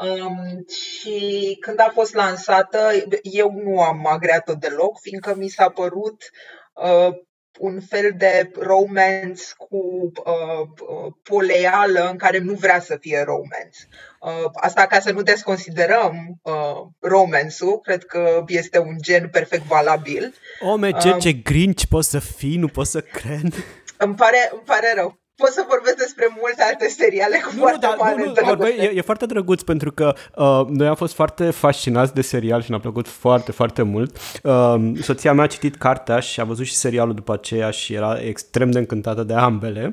[0.00, 2.90] Um, și când a fost lansată,
[3.22, 6.30] eu nu am agreat-o deloc, fiindcă mi s-a părut
[6.74, 7.08] uh,
[7.58, 9.76] un fel de romance cu
[10.24, 13.78] uh, uh, poleală în care nu vrea să fie romance.
[14.20, 20.34] Uh, asta ca să nu desconsiderăm uh, romance-ul, cred că este un gen perfect valabil.
[20.60, 23.54] Ome, ce, Um, ce grinch poți să fii, nu pot să cred.
[23.96, 25.18] Îmi pare, îmi pare rău.
[25.36, 28.32] Pot să vorbesc despre multe alte seriale cu Nu, nu, foarte dar, mare nu, nu,
[28.32, 28.56] dragoste.
[28.56, 32.62] vorbei, e, e foarte drăguț pentru că uh, noi am fost foarte fascinați de serial
[32.62, 34.16] și ne-a plăcut foarte, foarte mult.
[34.42, 38.20] Uh, soția mea a citit cartea și a văzut și serialul după aceea și era
[38.20, 39.92] extrem de încântată de ambele.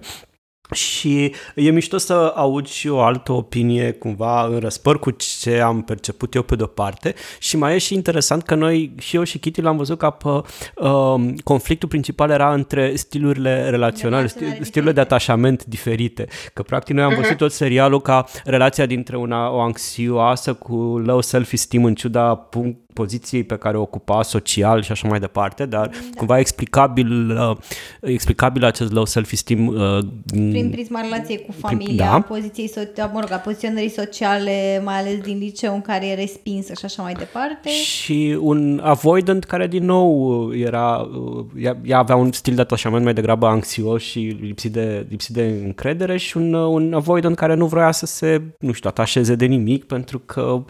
[0.72, 5.82] Și e mișto să aud și o altă opinie cumva în răspăr cu ce am
[5.82, 9.38] perceput eu pe de-o parte și mai e și interesant că noi, și eu și
[9.40, 10.28] Kitty l-am văzut ca pe
[10.86, 15.02] um, conflictul principal era între stilurile relaționale, Relaționale sti- stilurile de diferite.
[15.02, 16.28] atașament diferite.
[16.54, 21.22] Că practic noi am văzut tot serialul ca relația dintre una, o anxioasă cu low
[21.22, 25.88] self-esteem în ciuda punct, poziției pe care o ocupa social și așa mai departe, dar
[25.88, 25.98] da.
[26.16, 27.58] cumva explicabil, uh,
[28.02, 32.22] explicabil acest low self-esteem uh, Prin prisma relației cu familia, da.
[32.22, 36.74] poziției so- mă rog, a poziționării sociale, mai ales din liceu în care e respinsă
[36.74, 37.70] și așa mai departe.
[37.70, 43.04] și un avoidant care din nou era, uh, ea, ea avea un stil de atașament
[43.04, 47.54] mai degrabă anxios și lipsit de, lipsit de încredere și un, uh, un avoidant care
[47.54, 50.64] nu vrea să se, nu știu, atașeze de nimic pentru că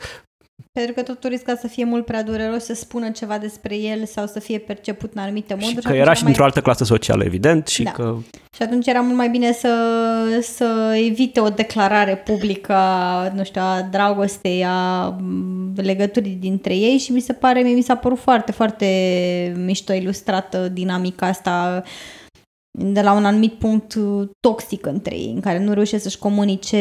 [0.72, 4.26] Pentru că totul risca să fie mult prea dureros să spună ceva despre el sau
[4.28, 5.70] să fie perceput în anumite moduri.
[5.70, 7.92] și că atunci era și mai- dintr-o altă clasă socială, evident, și Da.
[7.92, 8.16] că
[8.56, 9.70] Și atunci era mult mai bine să,
[10.42, 16.98] să evite o declarare publică a, nu știu, a dragostei, a m, legăturii dintre ei
[16.98, 18.86] și mi se pare, mie mi s-a părut foarte, foarte
[19.66, 21.84] mișto ilustrată dinamica asta
[22.74, 26.78] de la un anumit punct uh, toxic între ei, în care nu reușesc să-și comunice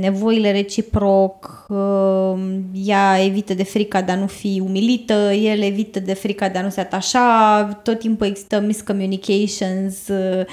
[0.00, 2.34] nevoile reciproc, uh,
[2.72, 6.62] ea evită de frica de a nu fi umilită, el evită de frica de a
[6.62, 10.46] nu se atașa, tot timpul există miscommunications, uh,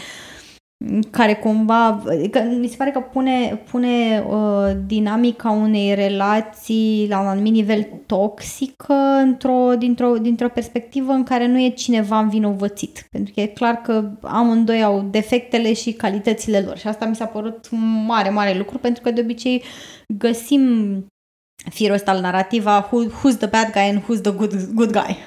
[1.10, 7.28] care cumva, că mi se pare că pune, pune uh, dinamica unei relații la un
[7.28, 13.08] anumit nivel toxică într-o, dintr-o, dintr-o perspectivă în care nu e cineva învinovățit.
[13.12, 17.26] Pentru că e clar că amândoi au defectele și calitățile lor și asta mi s-a
[17.26, 19.64] părut un mare, mare lucru pentru că de obicei
[20.08, 20.62] găsim
[21.70, 25.18] firul ăsta al narativa who, who's the bad guy and who's the good, good guy.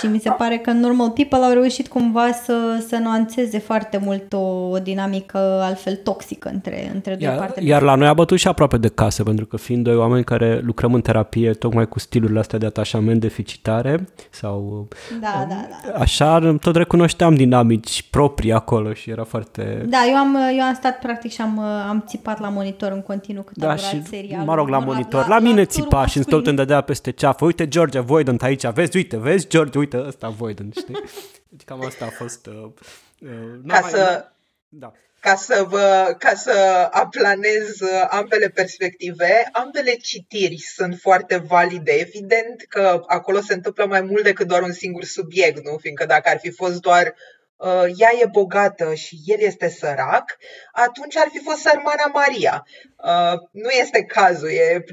[0.00, 4.32] Și mi se pare că Normal People au reușit cumva să, să nuanțeze foarte mult
[4.32, 4.38] o,
[4.70, 7.66] o dinamică altfel toxică între, între doi Iar, parteneri.
[7.72, 10.60] iar la noi a bătut și aproape de casă, pentru că fiind doi oameni care
[10.64, 14.88] lucrăm în terapie tocmai cu stilurile astea de atașament deficitare sau
[15.20, 15.98] Da, da, da.
[15.98, 19.84] așa, tot recunoșteam dinamici proprii acolo și era foarte...
[19.88, 23.42] Da, eu am, eu am stat practic și am, am țipat la monitor în continuu
[23.42, 24.46] cât a Da, durat și serialul.
[24.46, 25.20] mă rog, la Nu, monitor.
[25.20, 26.58] La, la mine turul țipa și în tot masculin.
[26.58, 27.44] îmi dădea peste ceafă.
[27.44, 30.94] Uite, George Avoidant aici, vezi, uite, vezi, George, uite, ăsta Avoidant, știi?
[31.48, 32.46] Deci cam asta a fost...
[32.46, 33.28] Uh, uh,
[33.62, 34.28] n-am Ca mai- să,
[34.68, 34.92] Da.
[35.20, 41.92] ca să, vă, ca să aplanez uh, ambele perspective, ambele citiri sunt foarte valide.
[41.92, 45.76] Evident că acolo se întâmplă mai mult decât doar un singur subiect, nu?
[45.76, 47.14] Fiindcă dacă ar fi fost doar
[47.56, 50.36] uh, ea e bogată și el este sărac,
[50.72, 52.66] atunci ar fi fost sărmana Maria.
[53.04, 54.84] Uh, nu este cazul, e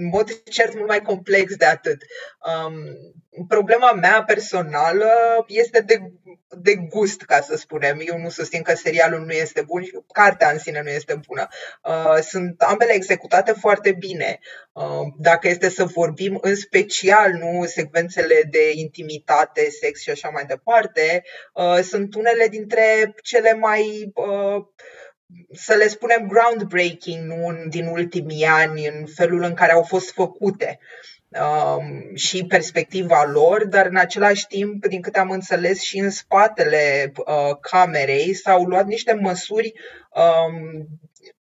[0.00, 2.02] în mod cert mult mai complex de atât.
[2.66, 2.74] Um,
[3.48, 5.10] problema mea personală
[5.48, 5.98] este de,
[6.48, 8.00] de gust, ca să spunem.
[8.04, 11.48] Eu nu susțin că serialul nu este bun și cartea în sine nu este bună.
[11.82, 14.38] Uh, sunt ambele executate foarte bine.
[14.72, 20.44] Uh, dacă este să vorbim în special, nu secvențele de intimitate, sex și așa mai
[20.44, 21.22] departe,
[21.54, 24.64] uh, sunt unele dintre cele mai uh,
[25.52, 30.78] să le spunem groundbreaking nu, din ultimii ani în felul în care au fost făcute
[31.28, 37.12] um, și perspectiva lor, dar în același timp, din câte am înțeles, și în spatele
[37.16, 39.72] uh, camerei s-au luat niște măsuri
[40.10, 40.86] um,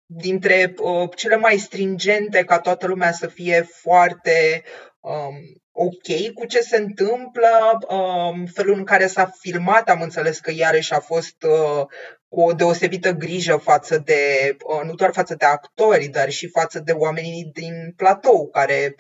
[0.06, 4.64] dintre uh, cele mai stringente ca toată lumea să fie foarte
[5.00, 10.52] um, ok cu ce se întâmplă, um, felul în care s-a filmat, am înțeles că
[10.56, 11.86] iarăși a fost uh,
[12.28, 16.80] cu o deosebită grijă față de, uh, nu doar față de actori, dar și față
[16.80, 18.96] de oamenii din platou, care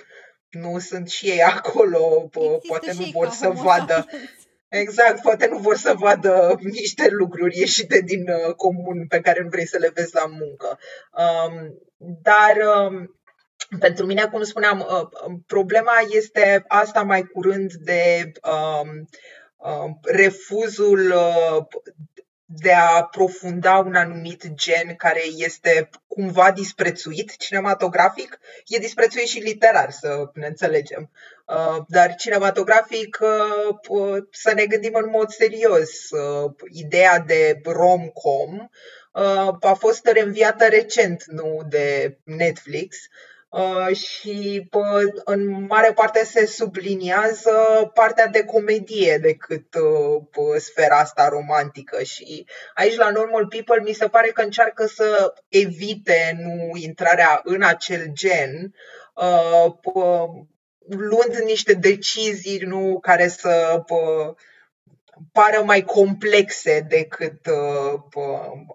[0.50, 3.94] nu sunt și ei acolo, Există poate nu și vor ca să homo vadă.
[3.94, 4.30] sapiens.
[4.70, 9.50] Exact, poate nu vor să vadă niște lucruri ieșite din uh, comun pe care nu
[9.50, 10.80] vrei să le vezi la muncă.
[11.12, 12.56] Um, dar
[12.88, 13.19] um,
[13.80, 19.10] pentru mine, cum spuneam, uh, problema este asta mai curând de um,
[19.58, 21.66] uh, refuzul uh,
[22.52, 29.92] de a aprofunda un anumit gen care este cumva disprețuit cinematografic, e disprețuit și literar,
[29.92, 31.12] să ne înțelegem.
[31.46, 33.18] Uh, dar cinematografic,
[33.90, 36.10] uh, să ne gândim în mod serios.
[36.10, 38.70] Uh, ideea de rom-com
[39.62, 42.98] a fost reînviată recent, nu de Netflix,
[43.50, 44.68] Uh, și
[45.24, 47.52] în mare parte se subliniază
[47.94, 52.04] partea de comedie decât uh, sfera asta romantică.
[52.04, 57.64] Și aici la Normal People mi se pare că încearcă să evite nu intrarea în
[57.64, 58.74] acel gen
[59.16, 59.74] uh,
[60.88, 63.84] luând niște decizii nu care să
[65.32, 68.02] pară mai complexe decât uh,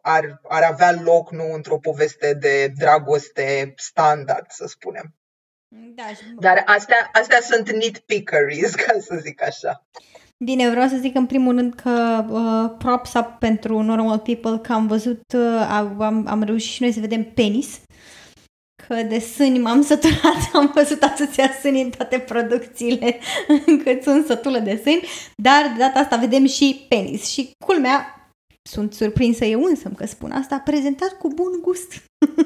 [0.02, 5.14] ar, ar avea loc nu într-o poveste de dragoste standard, să spunem.
[5.94, 6.22] Da, și...
[6.38, 9.86] Dar astea, astea sunt nitpickeries, ca să zic așa.
[10.38, 14.72] Bine, vreau să zic în primul rând că uh, props up pentru Normal People că
[14.72, 17.80] am văzut, uh, am, am reușit și noi să vedem penis
[18.88, 23.18] că de sâni m-am săturat, am văzut atâția sâni în toate producțiile
[23.66, 25.02] încât sunt sătulă de sâni,
[25.36, 28.14] dar de data asta vedem și penis și culmea,
[28.62, 31.92] sunt surprinsă eu însă că spun asta, prezentat cu bun gust.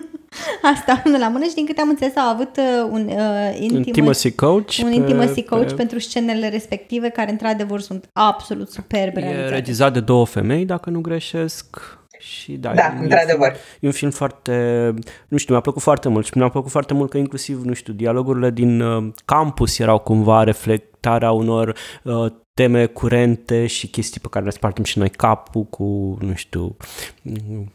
[0.73, 3.89] asta unul la mână și din câte am înțeles au avut uh, un uh, intimacy,
[3.89, 9.21] intimacy coach, un pe, intimacy coach pe, pentru scenele respective care într-adevăr sunt absolut superbe
[9.21, 9.55] E realizate.
[9.55, 11.99] regizat de două femei, dacă nu greșesc.
[12.19, 13.49] Și da, Da, e un într-adevăr.
[13.49, 14.95] film- E un film foarte,
[15.29, 17.93] nu știu, mi-a plăcut foarte mult și mi-a plăcut foarte mult că inclusiv, nu știu,
[17.93, 24.45] dialogurile din uh, campus erau cumva reflectarea unor uh, teme curente și chestii pe care
[24.45, 26.77] le spartem și noi capul cu, nu știu,
[27.23, 27.73] mm,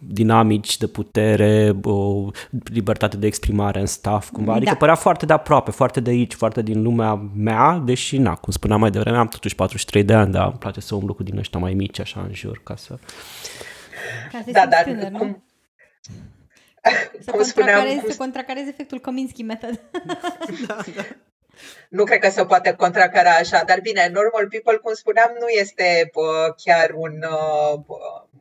[0.00, 2.30] dinamici de putere, o
[2.64, 4.52] libertate de exprimare în staff, cumva.
[4.54, 4.76] Adică Da.
[4.76, 8.80] părea foarte de aproape, foarte de aici, foarte din lumea mea, deși, na, cum spuneam
[8.80, 11.60] mai devreme, am totuși 43 de ani, dar îmi place să umblu cu din ăștia
[11.60, 12.98] mai mici, așa, în jur, ca să...
[14.32, 15.18] Ca să Da, simți dar tânăr, nu?
[15.18, 15.42] cum,
[17.20, 19.80] Să, cum spuneam, contracarezi, cum să contracarezi efectul Kominsky method.
[21.88, 26.10] nu cred că se poate contracara așa, dar bine, Normal People, cum spuneam, nu este
[26.14, 27.94] bă, chiar un, uh, bă,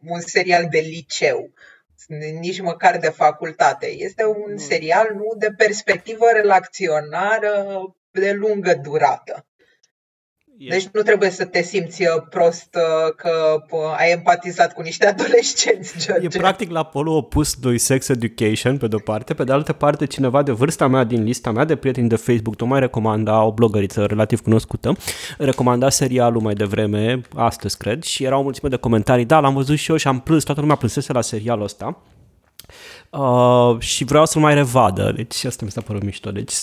[0.07, 1.53] un serial de liceu,
[2.39, 3.87] nici măcar de facultate.
[3.87, 7.81] Este un serial nu de perspectivă relaționară
[8.11, 9.45] de lungă durată.
[10.57, 15.07] Deci nu trebuie să te simți uh, prost uh, că bă, ai empatizat cu niște
[15.15, 16.37] adolescenți, E George.
[16.37, 20.43] practic la polul opus lui Sex Education, pe de-o parte, pe de altă parte cineva
[20.43, 24.41] de vârsta mea din lista mea de prieteni de Facebook tocmai recomanda, o blogăriță relativ
[24.41, 24.95] cunoscută,
[25.37, 29.77] recomanda serialul mai devreme, astăzi cred, și era o mulțime de comentarii, da, l-am văzut
[29.77, 31.97] și eu și am plâns, toată lumea plânsese la serialul ăsta.
[33.09, 36.53] Uh, și vreau să-l mai revadă, deci asta mi s-a părut mișto, deci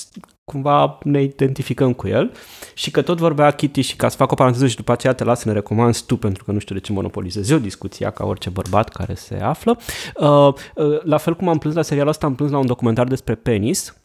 [0.45, 2.33] cumva ne identificăm cu el
[2.75, 5.25] și că tot vorbea Kitty și ca să fac o paranteză și după aceea te
[5.25, 8.25] las să ne recomanzi tu pentru că nu știu de ce monopolizez eu discuția ca
[8.25, 9.79] orice bărbat care se află.
[10.17, 13.07] Uh, uh, la fel cum am plâns la serialul ăsta, am plâns la un documentar
[13.07, 13.97] despre penis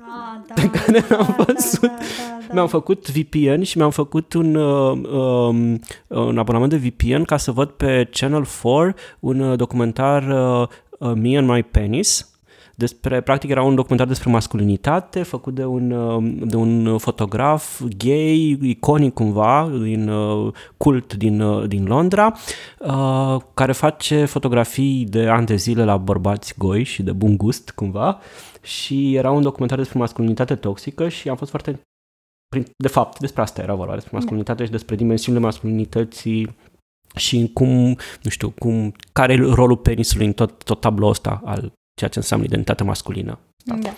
[0.00, 1.80] Ah, da, pe care da, am da, văzut.
[1.80, 2.52] Da, da, da.
[2.52, 7.52] Mi-am făcut VPN și mi-am făcut un, uh, um, un abonament de VPN ca să
[7.52, 10.68] văd pe Channel 4 un uh, documentar uh,
[10.98, 12.37] uh, Me and My Penis
[12.78, 15.88] despre, practic era un documentar despre masculinitate făcut de un,
[16.48, 20.10] de un fotograf gay, iconic cumva, din
[20.76, 22.34] cult din, din Londra,
[23.54, 28.18] care face fotografii de ani de zile la bărbați goi și de bun gust cumva.
[28.62, 31.80] Și era un documentar despre masculinitate toxică și am fost foarte
[32.76, 36.56] de fapt, despre asta era vorba, despre masculinitate și despre dimensiunile masculinității
[37.16, 41.72] și cum, nu știu, cum, care e rolul penisului în tot, tot tabloul ăsta al
[41.98, 43.38] ceea ce înseamnă identitatea masculină.
[43.64, 43.90] Da.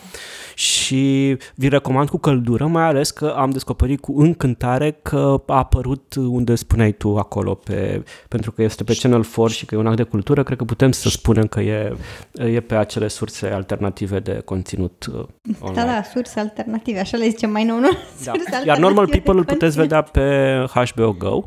[0.55, 6.15] Și vi recomand cu căldură, mai ales că am descoperit cu încântare că a apărut
[6.15, 9.87] unde spuneai tu acolo, pe, pentru că este pe Channel 4 și că e un
[9.87, 11.97] act de cultură, cred că putem să spunem că e,
[12.33, 15.27] e pe acele surse alternative de conținut uh,
[15.61, 15.85] online.
[15.85, 17.91] Da, da, surse alternative, așa le zicem mai nou, nu?
[18.25, 18.33] Da.
[18.67, 21.45] Iar Normal People îl puteți vedea pe HBO Go.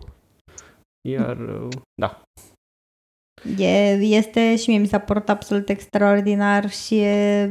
[1.09, 1.67] Iar, uh,
[2.01, 2.21] da,
[3.57, 7.41] E, este și mie mi s-a părut absolut extraordinar și e,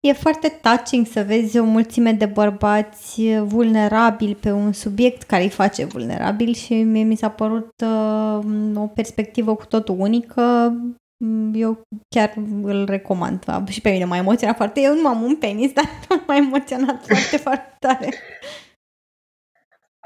[0.00, 5.50] e foarte touching să vezi o mulțime de bărbați vulnerabili pe un subiect care îi
[5.50, 8.38] face vulnerabil și mie mi s-a părut uh,
[8.74, 10.72] o perspectivă cu totul unică.
[11.52, 13.44] Eu chiar îl recomand.
[13.68, 14.80] Și pe mine m-a emoționat foarte.
[14.80, 15.84] Eu nu am un penis, dar
[16.26, 18.08] m-a emoționat foarte, foarte tare.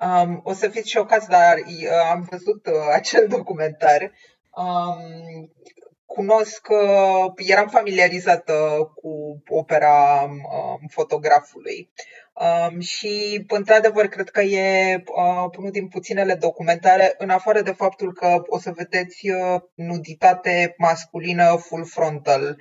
[0.00, 4.12] Um, o să fiți șocați, dar uh, am văzut uh, acel documentar
[4.58, 5.52] Um,
[6.06, 8.52] cunosc, uh, eram familiarizată
[8.94, 11.90] cu opera um, fotografului.
[12.34, 18.12] Um, și, într-adevăr, cred că e uh, unul din puținele documentare, în afară de faptul
[18.12, 22.56] că o să vedeți uh, nuditate masculină full frontal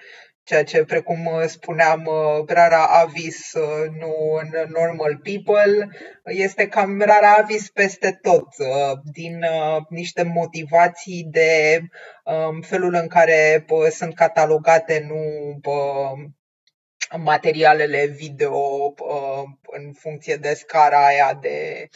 [0.47, 5.89] ceea ce, precum uh, spuneam, uh, rara avis uh, nu în normal people,
[6.23, 8.47] este cam rara avis peste tot,
[9.13, 9.45] din
[9.89, 11.81] niște motivații de
[12.23, 15.19] um, felul în care sunt catalogate nu
[17.17, 18.93] materialele video
[19.63, 21.87] în funcție de scara aia de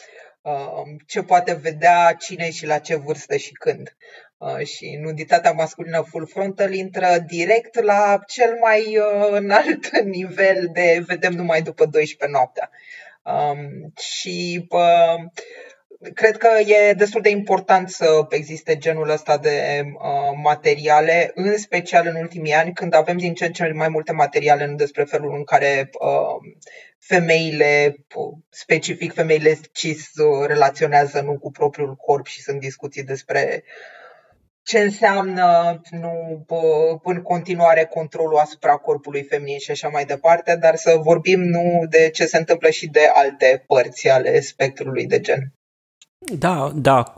[1.06, 3.96] ce poate vedea cine și la ce vârstă și când.
[4.42, 11.02] Uh, și nuditatea masculină full frontal intră direct la cel mai uh, înalt nivel de
[11.06, 12.70] vedem numai după 12 noaptea.
[13.22, 15.30] Um, și uh,
[16.14, 22.06] cred că e destul de important să existe genul ăsta de uh, materiale, în special
[22.06, 25.34] în ultimii ani, când avem din ce în ce mai multe materiale nu despre felul
[25.34, 26.52] în care uh,
[26.98, 27.96] femeile,
[28.48, 30.10] specific femeile cis,
[30.46, 34.00] relaționează nu cu propriul corp și sunt discuții despre uh,
[34.62, 36.46] ce înseamnă nu,
[37.02, 42.10] în continuare controlul asupra corpului feminin și așa mai departe, dar să vorbim nu de
[42.10, 45.52] ce se întâmplă și de alte părți ale spectrului de gen.
[46.24, 47.14] Da, da,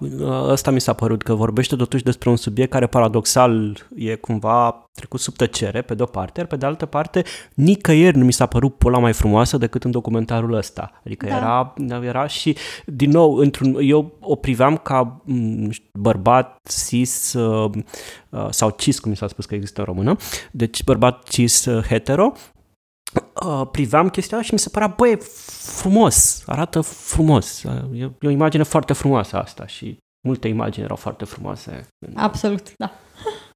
[0.48, 5.20] ăsta mi s-a părut că vorbește totuși despre un subiect care paradoxal e cumva trecut
[5.20, 7.22] sub tăcere, pe de-o parte, iar pe de altă parte,
[7.54, 10.92] nicăieri nu mi s-a părut pola mai frumoasă decât în documentarul ăsta.
[11.04, 11.36] Adică da.
[11.36, 15.22] era, era și, din nou, într-un, eu o priveam ca
[15.70, 17.70] știu, bărbat cis uh,
[18.30, 20.16] uh, sau cis, cum mi s-a spus că există în română,
[20.50, 22.32] deci bărbat cis uh, hetero,
[23.46, 25.18] uh, priveam chestia și mi se părea, băi,
[25.62, 27.62] frumos, arată frumos.
[27.62, 31.88] E, e o imagine foarte frumoasă asta și multe imagini erau foarte frumoase.
[32.06, 32.92] În, Absolut, da.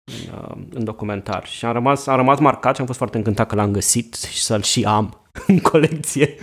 [0.05, 1.47] În, uh, în documentar.
[1.47, 4.43] Și am rămas, am rămas marcat și am fost foarte încântat că l-am găsit și
[4.43, 6.35] să-l și am în colecție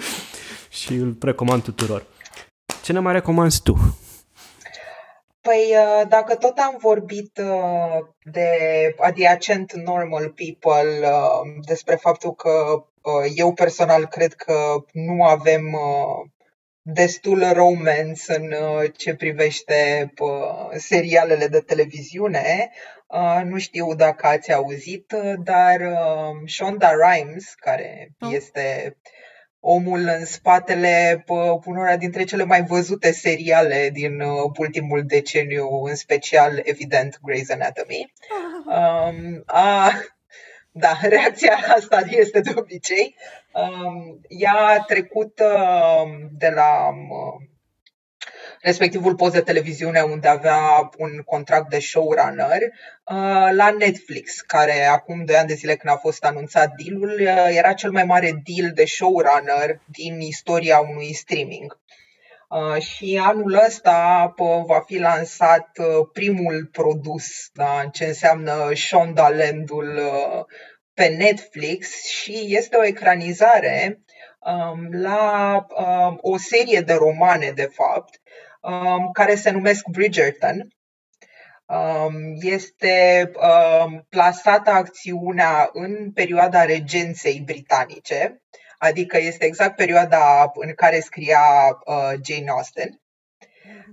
[0.69, 2.05] și îl recomand tuturor.
[2.83, 3.97] Ce ne mai recomanzi tu?
[5.47, 7.99] Păi, uh, dacă tot am vorbit uh,
[8.31, 8.49] de
[8.97, 11.09] adiacent normal people,
[11.65, 16.29] despre faptul că Uh, eu personal cred că nu avem uh,
[16.81, 20.13] destul romance în uh, ce privește
[20.71, 22.71] serialele de televiziune.
[23.43, 25.81] Nu știu dacă ați auzit, dar
[26.45, 28.29] Shonda Rhimes, care oh.
[28.33, 28.97] este
[29.67, 31.23] omul în spatele
[31.65, 34.21] unora dintre cele mai văzute seriale din
[34.57, 38.13] ultimul deceniu, în special, evident, Grey's Anatomy,
[38.67, 38.75] ah.
[39.15, 39.91] um, a
[40.71, 43.15] da, reacția asta este de obicei.
[43.53, 47.49] Um, ea a trecut um, de la um,
[48.65, 55.25] respectivul post de televiziune unde avea un contract de showrunner uh, la Netflix, care acum
[55.25, 58.71] de ani de zile când a fost anunțat dealul, uh, era cel mai mare deal
[58.73, 61.79] de showrunner din istoria unui streaming.
[62.49, 64.33] Uh, și anul ăsta
[64.65, 65.69] va fi lansat
[66.13, 69.99] primul produs, da, ce înseamnă Shondaland-ul
[70.93, 73.99] pe Netflix și este o ecranizare
[74.45, 78.21] um, la um, o serie de romane, de fapt,
[78.65, 80.67] um, care se numesc Bridgerton.
[81.65, 88.41] Um, este um, plasată acțiunea în perioada regenței britanice,
[88.77, 91.41] adică este exact perioada în care scria
[91.85, 92.99] uh, Jane Austen.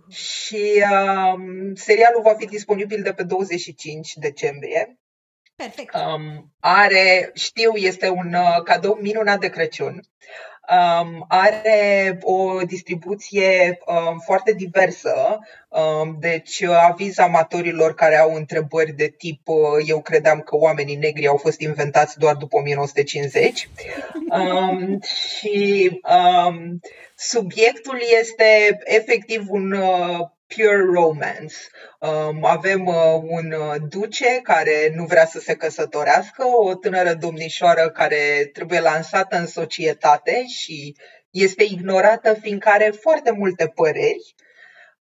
[0.09, 4.99] Și um, serialul va fi disponibil de pe 25 decembrie.
[5.57, 5.95] Perfect.
[5.95, 10.01] Um, are, știu, este un uh, cadou minunat de Crăciun.
[10.73, 19.15] Um, are o distribuție um, foarte diversă, um, deci aviz amatorilor care au întrebări de
[19.19, 19.57] tip uh,
[19.87, 23.69] eu credeam că oamenii negri au fost inventați doar după 1950
[24.31, 26.01] um, și
[26.47, 26.81] um,
[27.17, 30.19] subiectul este efectiv un uh,
[30.55, 31.55] pure romance.
[31.99, 37.91] Um, avem uh, un uh, duce care nu vrea să se căsătorească, o tânără domnișoară
[37.91, 40.97] care trebuie lansată în societate și
[41.31, 44.35] este ignorată fiindcă are foarte multe păreri.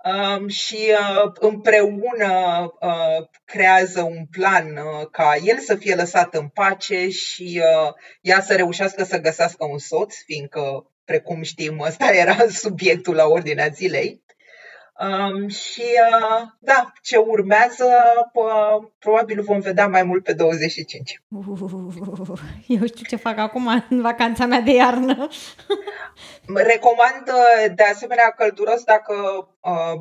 [0.03, 6.47] Um, și uh, împreună uh, creează un plan uh, ca el să fie lăsat în
[6.47, 12.37] pace și uh, ea să reușească să găsească un soț, fiindcă, precum știm, ăsta era
[12.63, 14.21] subiectul la ordinea zilei.
[15.01, 17.85] Um, și uh, da, ce urmează,
[18.33, 21.21] uh, probabil vom vedea mai mult pe 25.
[21.27, 21.45] Uh,
[22.67, 25.27] eu știu ce fac acum în vacanța mea de iarnă.
[26.55, 29.13] Recomand uh, de asemenea călduros dacă
[29.61, 29.99] uh,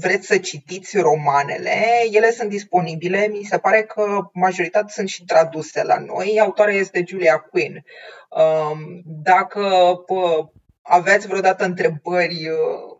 [0.00, 5.82] vreți să citiți romanele, ele sunt disponibile, mi se pare că majoritatea sunt și traduse
[5.82, 6.40] la noi.
[6.40, 7.84] Autoarea este Julia Quinn.
[8.28, 9.94] Um, dacă
[10.82, 12.98] aveți vreodată întrebări uh,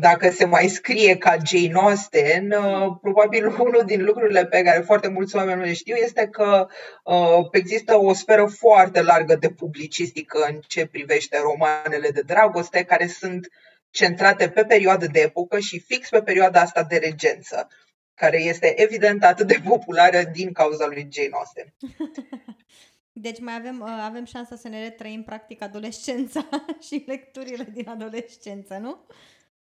[0.00, 5.08] dacă se mai scrie ca Jane Austen, uh, probabil unul din lucrurile pe care foarte
[5.08, 6.66] mulți oameni nu le știu este că
[7.04, 13.06] uh, există o sferă foarte largă de publicistică în ce privește romanele de dragoste, care
[13.06, 13.48] sunt
[13.90, 17.68] centrate pe perioadă de epocă și fix pe perioada asta de regență,
[18.14, 21.74] care este evident atât de populară din cauza lui Jane Austen.
[23.16, 26.48] Deci mai avem, uh, avem șansa să ne retrăim practic adolescența
[26.86, 29.06] și lecturile din adolescență, nu?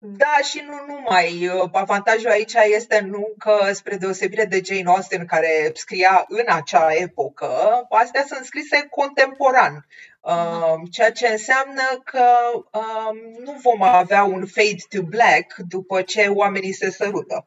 [0.05, 1.51] Da, și nu numai.
[1.73, 7.87] Avantajul aici este nu că, spre deosebire de Jane Austen, care scria în acea epocă,
[7.89, 9.87] astea sunt scrise contemporan.
[10.21, 16.27] Uh, ceea ce înseamnă că um, nu vom avea un fade to black după ce
[16.29, 17.47] oamenii se sărută.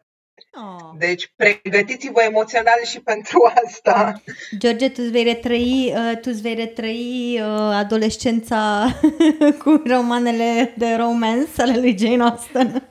[0.58, 0.98] Oh.
[0.98, 4.22] Deci pregătiți-vă emoțional și pentru asta.
[4.58, 8.86] George, tu îți vei retrăi, uh, tu îți vei retrăi uh, adolescența
[9.64, 12.90] cu romanele de romance ale lui Jane Austen.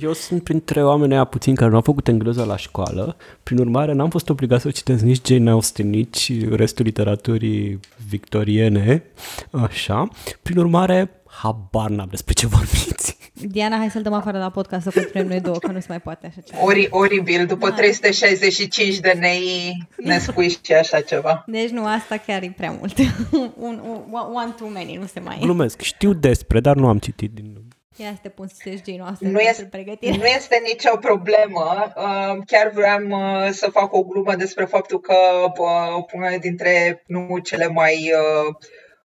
[0.00, 4.10] Eu sunt printre oamenii puțin care nu au făcut engleză la școală, prin urmare n-am
[4.10, 9.02] fost obligat să citesc nici Jane Austen, nici restul literaturii victoriene,
[9.50, 10.08] așa.
[10.42, 11.10] Prin urmare,
[11.42, 13.16] habar n-am despre ce vorbiți.
[13.32, 16.00] Diana, hai să-l dăm afară la podcast să continuăm noi două, că nu se mai
[16.00, 16.64] poate așa ceva.
[16.64, 17.74] Ori, oribil, după da.
[17.74, 21.44] 365 de nei ne spui și așa ceva.
[21.46, 22.98] Deci nu, asta chiar e prea mult.
[23.68, 24.02] un, un,
[24.34, 25.38] one too many, nu se mai...
[25.40, 27.64] Glumesc, știu despre, dar nu am citit din
[27.96, 30.16] Ia să te pun să genul noastră nu este, pregătire.
[30.16, 31.92] Nu este nicio problemă.
[31.96, 35.14] Uh, chiar vreau uh, să fac o glumă despre faptul că
[35.58, 38.12] uh, una dintre nu cele mai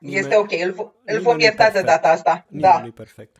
[0.00, 2.44] Este ok, îl, îl vom ierta de data asta.
[2.48, 2.80] da.
[2.84, 3.36] Nu perfect.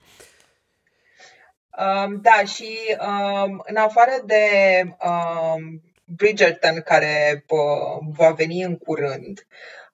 [1.78, 4.44] Um, da, și um, în afară de
[4.82, 9.46] um, Bridgerton, care uh, va veni în curând,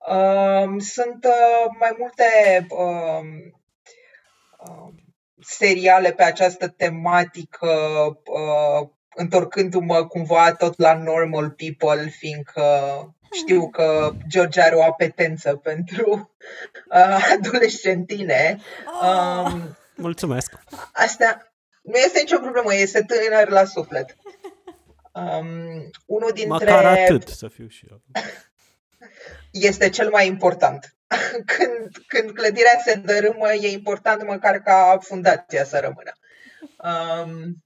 [0.06, 3.60] um, sunt uh, mai multe um,
[4.58, 4.94] uh,
[5.40, 7.68] seriale pe această tematică,
[8.24, 12.62] uh, întorcându-mă cumva tot la normal people, fiindcă
[13.32, 16.10] știu că George are o apetență pentru
[16.94, 18.58] uh, adolescentine.
[19.02, 20.52] Um, Mulțumesc!
[20.92, 21.52] Asta,
[21.82, 24.16] nu este nicio problemă, este tânăr la suflet.
[25.12, 26.70] Um, unul dintre...
[26.70, 28.02] Măcar atât să fiu și eu.
[29.50, 30.96] Este cel mai important.
[31.56, 36.12] când, când clădirea se dărâmă, e important măcar ca fundația să rămână.
[36.76, 37.64] Um,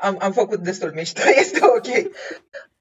[0.00, 2.12] am, am făcut destul mișto, este ok.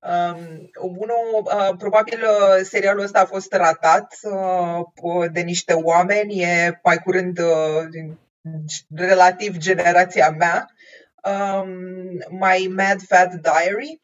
[0.02, 6.80] Um, unul, uh, probabil uh, serialul ăsta a fost ratat uh, de niște oameni, e
[6.84, 8.16] mai curând uh,
[8.96, 10.68] relativ generația mea,
[11.24, 11.70] um,
[12.30, 14.02] My Mad Fat Diary.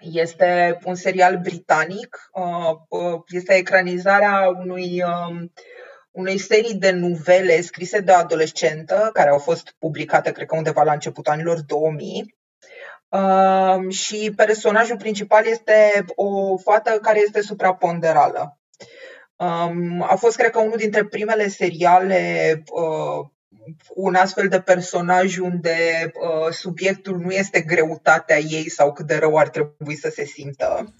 [0.00, 5.52] Este un serial britanic, uh, uh, este ecranizarea unui, um,
[6.14, 10.82] unei serii de novele scrise de o adolescentă, care au fost publicate, cred că undeva
[10.82, 12.36] la începutul anilor 2000.
[13.08, 18.58] Um, și personajul principal este o fată care este supraponderală.
[19.36, 23.26] Um, a fost, cred că, unul dintre primele seriale uh,
[23.94, 29.36] un astfel de personaj unde uh, subiectul nu este greutatea ei sau cât de rău
[29.36, 30.84] ar trebui să se simtă.
[30.86, 30.92] Uh,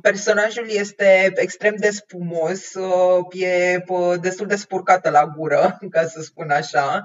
[0.00, 6.20] personajul este extrem de spumos, uh, e uh, destul de spurcată la gură, ca să
[6.20, 7.02] spun așa.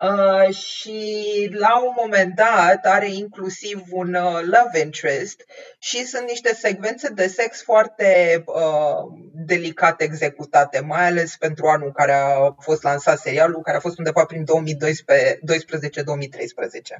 [0.00, 5.44] Uh, și la un moment dat are inclusiv un uh, love interest
[5.78, 12.12] și sunt niște secvențe de sex foarte uh, delicat executate, mai ales pentru anul care
[12.12, 14.46] a fost lansat serialul, care a fost undeva prin 2012-2013.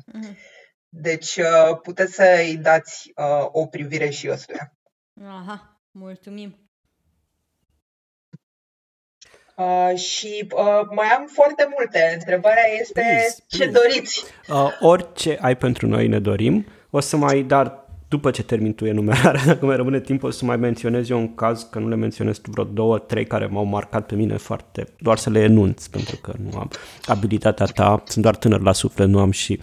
[0.04, 0.36] Mm.
[0.98, 4.72] Deci uh, puteți să-i dați uh, o privire și ăstuia.
[5.24, 6.70] Aha, mulțumim!
[9.56, 12.10] Uh, și uh, mai am foarte multe.
[12.14, 13.78] Întrebarea este please, ce please.
[13.80, 14.24] doriți?
[14.48, 16.66] Uh, orice ai pentru noi ne dorim.
[16.90, 20.44] O să mai, dar după ce termin tu enumerarea, dacă mai rămâne timp, o să
[20.44, 24.06] mai menționez eu un caz, că nu le menționez vreo două, trei care m-au marcat
[24.06, 26.70] pe mine foarte, doar să le enunț, pentru că nu am
[27.04, 29.60] abilitatea ta, sunt doar tânăr la suflet, nu am și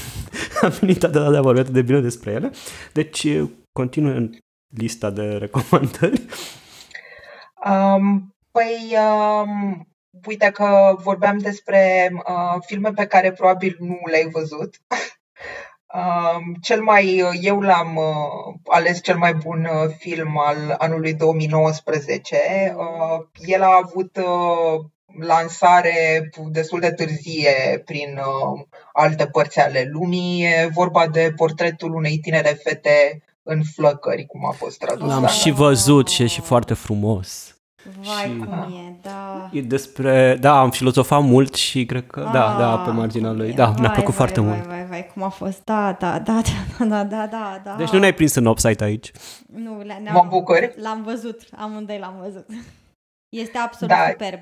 [0.60, 2.50] abilitatea de a vorbi atât de bine despre ele.
[2.92, 3.26] Deci,
[3.72, 4.30] continui în
[4.68, 6.22] lista de recomandări.
[7.66, 9.88] Um, Păi, um,
[10.26, 14.74] uite că vorbeam despre uh, filme pe care probabil nu le-ai văzut.
[15.94, 22.36] Um, cel mai, eu l-am uh, ales cel mai bun uh, film al anului 2019.
[22.76, 24.84] Uh, el a avut uh,
[25.18, 28.60] lansare destul de târzie prin uh,
[28.92, 30.44] alte părți ale lumii.
[30.44, 35.08] E vorba de portretul unei tinere fete în flăcări, cum a fost tradus.
[35.08, 37.59] L-am și văzut și e și foarte frumos.
[37.84, 39.50] Vai și cum e, da.
[39.52, 43.52] E despre, da, am filozofat mult și cred că, ah, da, da, pe marginea lui.
[43.52, 44.66] Da, vai, mi-a plăcut vai, foarte vai, mult.
[44.66, 46.40] Vai, vai, cum a fost, da, da, da,
[46.78, 47.74] da, da, da, da, da.
[47.78, 49.10] Deci nu ne-ai prins în offsite aici.
[49.46, 50.72] Nu, mă bucur.
[50.76, 52.46] L-am văzut, amândoi l-am văzut.
[53.28, 54.08] Este absolut da.
[54.10, 54.40] superb.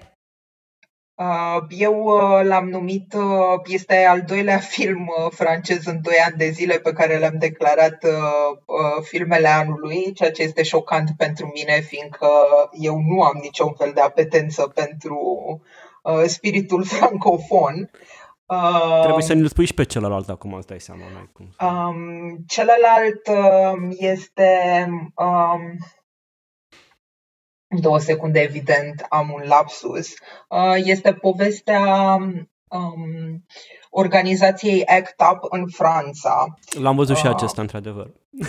[1.18, 6.50] Uh, eu uh, l-am numit, uh, este al doilea film francez în doi ani de
[6.50, 7.98] zile pe care le-am declarat
[9.02, 12.28] filmele anului, ceea ce este șocant pentru mine, fiindcă
[12.72, 15.20] eu nu am niciun fel de apetență pentru
[16.26, 17.90] spiritul francofon.
[19.02, 21.02] Trebuie să ne-l spui și pe celălalt acum, îți dai seama.
[21.12, 21.48] N-ai cum.
[21.68, 24.86] Um, celălalt um, este...
[25.14, 25.78] Um,
[27.68, 30.08] două secunde, evident, am un lapsus.
[30.48, 32.16] Uh, este povestea
[32.68, 33.44] um,
[33.90, 36.46] organizației ACT UP în Franța.
[36.80, 38.10] L-am văzut și uh, acesta, într-adevăr.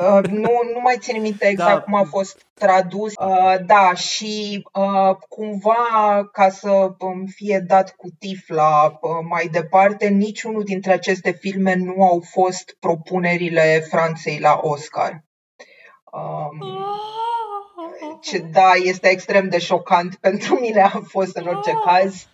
[0.00, 1.80] Uh, nu, nu mai țin minte exact da.
[1.80, 3.12] cum a fost tradus.
[3.16, 10.08] Uh, da, și uh, cumva, ca să um, fie dat cu tifla uh, mai departe,
[10.08, 15.24] niciunul dintre aceste filme nu au fost propunerile Franței la Oscar.
[16.12, 17.25] Um, oh
[18.26, 22.26] ce da, este extrem de șocant pentru mine a fost în orice caz.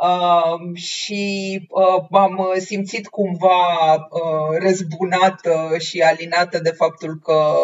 [0.00, 7.54] Uh, și uh, m-am simțit cumva uh, răzbunată și alinată de faptul că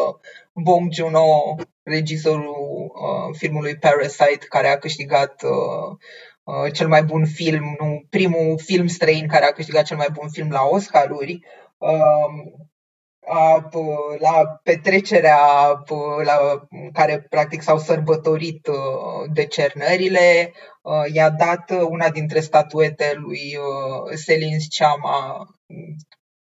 [0.52, 5.96] Bong Joon-ho, regizorul uh, filmului Parasite, care a câștigat uh,
[6.44, 10.28] uh, cel mai bun film, nu, primul film străin care a câștigat cel mai bun
[10.28, 11.40] film la Oscaruri,
[11.78, 12.52] uh,
[13.28, 13.68] a,
[14.18, 15.38] la petrecerea
[16.24, 20.52] la care practic s-au sărbătorit uh, decernările,
[20.82, 25.46] uh, i-a dat una dintre statuete lui uh, Selin Sciama,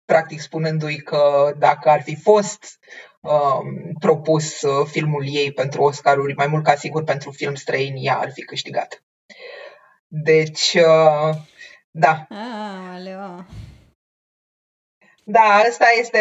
[0.05, 2.79] practic spunându-i că dacă ar fi fost
[3.21, 8.31] um, propus filmul ei pentru Oscaruri, mai mult ca sigur pentru film străin, ea ar
[8.31, 9.03] fi câștigat.
[10.07, 10.77] Deci,
[11.91, 12.27] da.
[12.29, 13.45] Aoleu.
[15.29, 16.19] Da, asta este,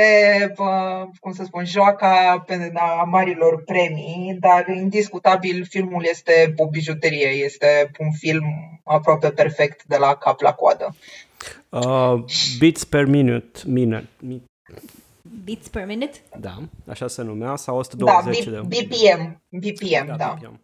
[1.21, 2.45] cum să spun, joaca
[2.75, 8.45] a marilor premii, dar indiscutabil filmul este o bijuterie, este un film
[8.85, 10.97] aproape perfect de la cap la coadă.
[11.69, 12.25] Uh,
[12.59, 14.09] beats per minute, minute,
[15.45, 16.19] Beats per minute?
[16.39, 16.57] Da,
[16.89, 18.61] așa se numea, sau 120 da, de...
[18.61, 20.17] BPM, BPM, da.
[20.17, 20.37] da.
[20.39, 20.61] BPM.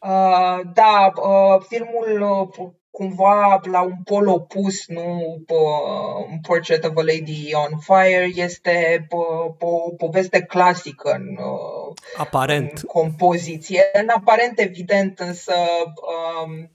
[0.00, 2.68] Uh, da, uh, filmul uh,
[3.00, 9.54] cumva la un pol opus, nu uh, Portrait of a Lady on Fire, este uh,
[9.58, 12.70] o poveste clasică în, uh, aparent.
[12.76, 13.82] în compoziție.
[13.92, 16.68] În aparent, evident, însă uh,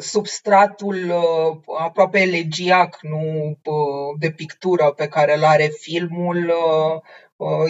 [0.00, 7.00] substratul uh, aproape elegiac nu, uh, de pictură pe care îl are filmul uh,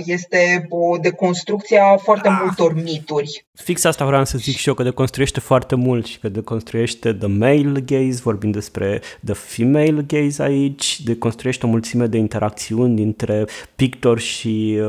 [0.05, 3.45] este o deconstrucție a foarte ah, multor mituri.
[3.55, 7.29] Fix asta vreau să zic și eu, că deconstruiește foarte mult și că deconstruiește the
[7.29, 13.45] male gaze, vorbim despre the female gaze aici, deconstruiește o mulțime de interacțiuni dintre
[13.75, 14.81] pictor și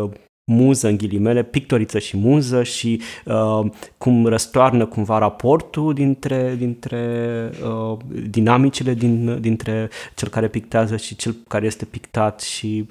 [0.46, 3.66] muză în ghilimele, pictoriță și muză și uh,
[3.98, 7.98] cum răstoarnă cumva raportul dintre, dintre uh,
[8.30, 12.88] dinamicile din, dintre cel care pictează și cel care este pictat și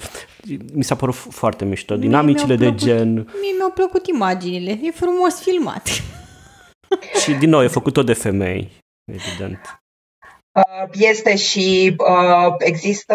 [0.73, 1.97] mi s-a părut foarte mișto.
[1.97, 3.13] Dinamicile de gen...
[3.15, 5.89] Mie mi-au plăcut imaginile, e frumos filmat.
[7.23, 8.71] și din nou, e făcut tot de femei,
[9.13, 9.83] evident.
[10.53, 13.15] Uh, este și uh, există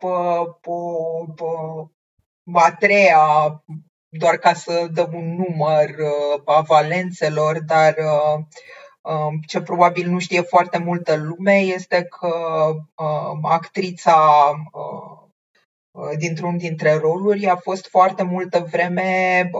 [0.00, 1.86] uh, uh,
[2.52, 3.62] a treia,
[4.08, 8.44] doar ca să dăm un număr uh, a valențelor, dar uh,
[9.00, 12.34] um, ce probabil nu știe foarte multă lume este că
[13.04, 19.50] um, actrița uh, dintr-un dintre roluri a fost foarte multă vreme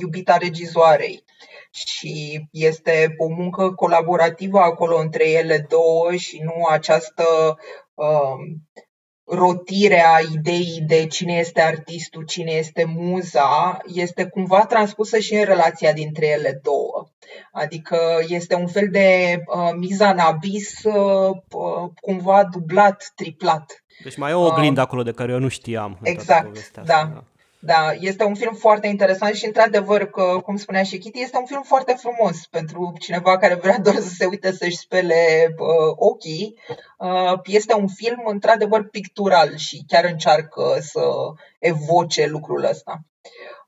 [0.00, 1.24] iubita regizoarei.
[1.70, 7.24] Și este o muncă colaborativă acolo între ele două și nu această
[7.94, 8.68] um,
[9.28, 15.92] rotirea ideii de cine este artistul, cine este muza, este cumva transpusă și în relația
[15.92, 17.08] dintre ele două.
[17.52, 17.98] Adică
[18.28, 23.84] este un fel de uh, miza în abis uh, uh, cumva dublat, triplat.
[24.02, 25.98] Deci mai e o oglindă uh, acolo de care eu nu știam.
[26.02, 26.82] Exact, da.
[26.82, 27.24] da.
[27.60, 31.44] Da, este un film foarte interesant și, într-adevăr, că, cum spunea și Kitty, este un
[31.44, 36.54] film foarte frumos pentru cineva care vrea doar să se uite să-și spele uh, ochii.
[36.98, 41.00] Uh, este un film, într-adevăr, pictural și chiar încearcă să
[41.58, 43.00] evoce lucrul ăsta.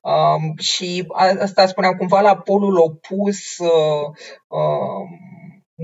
[0.01, 1.05] Um, și
[1.41, 4.07] asta spuneam cumva la polul opus, uh,
[4.49, 5.09] uh,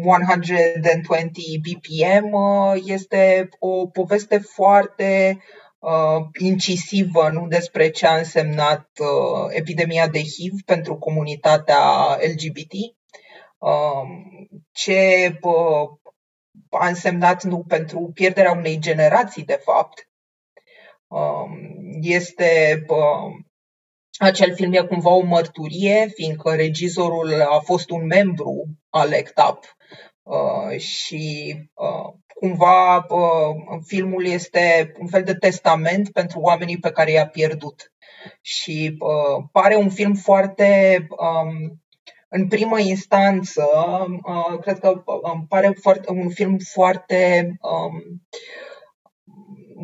[0.04, 5.64] 120 BPM, uh, este o poveste foarte uh,
[6.38, 12.72] incisivă nu despre ce a însemnat uh, epidemia de HIV pentru comunitatea LGBT,
[13.58, 14.02] uh,
[14.72, 15.88] ce uh,
[16.70, 20.08] a însemnat nu pentru pierderea unei generații, de fapt.
[21.06, 21.50] Uh,
[22.00, 23.44] este uh,
[24.18, 29.76] acel film e cumva o mărturie, fiindcă regizorul a fost un membru al ECT UP
[30.22, 37.10] uh, și uh, cumva uh, filmul este un fel de testament pentru oamenii pe care
[37.10, 37.92] i-a pierdut.
[38.40, 41.82] Și uh, pare un film foarte, um,
[42.28, 43.64] în primă instanță,
[44.26, 48.02] uh, cred că um, pare foarte, un film foarte um,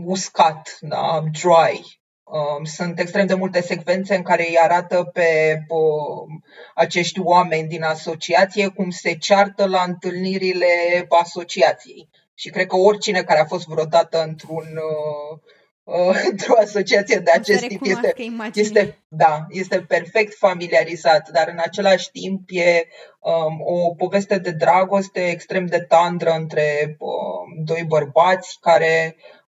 [0.04, 1.22] uscat, da?
[1.30, 6.44] dry, Um, sunt extrem de multe secvențe în care îi arată pe um,
[6.74, 10.66] acești oameni din asociație cum se ceartă la întâlnirile
[11.08, 12.08] asociației.
[12.42, 15.38] Și cred că oricine care a fost vreodată într-un uh,
[15.82, 18.14] uh, într-o asociație de acest tip este,
[18.54, 22.86] este, da, este perfect familiarizat, dar în același timp e
[23.20, 29.41] um, o poveste de dragoste extrem de tandră între um, doi bărbați care Uh,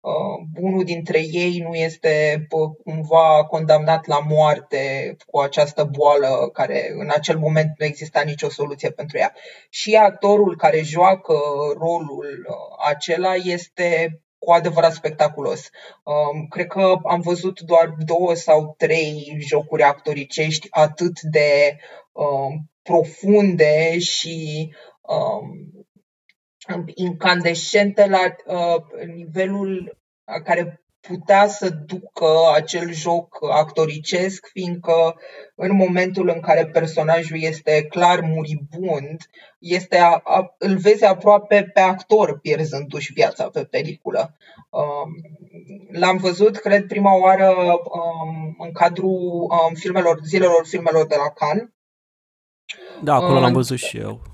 [0.56, 2.47] unul dintre ei nu este
[2.84, 8.89] cumva condamnat la moarte cu această boală care în acel moment nu exista nicio soluție
[8.89, 9.34] pentru ea.
[9.70, 11.34] Și actorul care joacă
[11.78, 15.70] rolul uh, acela este cu adevărat spectaculos.
[16.04, 21.78] Um, cred că am văzut doar două sau trei jocuri actoricești atât de
[22.12, 24.70] um, profunde și
[25.02, 25.81] um,
[26.95, 29.97] incandescente la uh, nivelul
[30.43, 35.16] care putea să ducă acel joc actoricesc, fiindcă
[35.55, 41.80] în momentul în care personajul este clar muribund, este a, a, îl vezi aproape pe
[41.80, 44.36] actor pierzându-și viața pe peliculă.
[44.70, 45.12] Um,
[45.91, 51.70] l-am văzut, cred, prima oară um, în cadrul um, filmelor, zilelor filmelor de la Cannes.
[53.03, 54.31] Da, acolo um, l-am văzut și eu.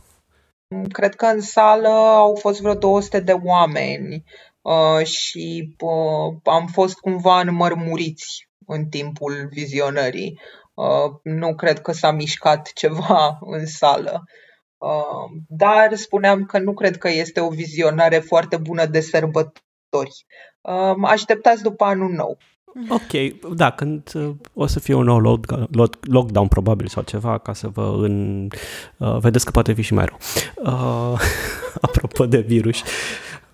[0.91, 4.23] Cred că în sală au fost vreo 200 de oameni
[4.61, 10.39] uh, și uh, am fost cumva înmărmuriți în timpul vizionării.
[10.73, 14.23] Uh, nu cred că s-a mișcat ceva în sală.
[15.47, 20.25] Dar spuneam că nu cred că este o vizionare foarte bună de sărbători actori.
[20.61, 22.37] Um, așteptați după anul nou.
[22.89, 27.37] Ok, da, când uh, o să fie un nou load, load, lockdown probabil sau ceva
[27.37, 28.47] ca să vă în,
[28.97, 30.17] uh, vedeți că poate fi și mai rău.
[30.55, 31.19] Uh,
[31.87, 32.81] apropo de virus.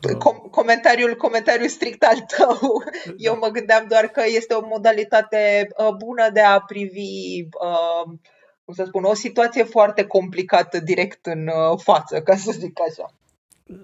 [0.07, 2.83] Com- comentariul, comentariul strict al tău.
[3.27, 8.13] Eu mă gândeam doar că este o modalitate uh, bună de a privi uh,
[8.65, 13.13] cum să spun, o situație foarte complicată direct în uh, față, ca să zic așa.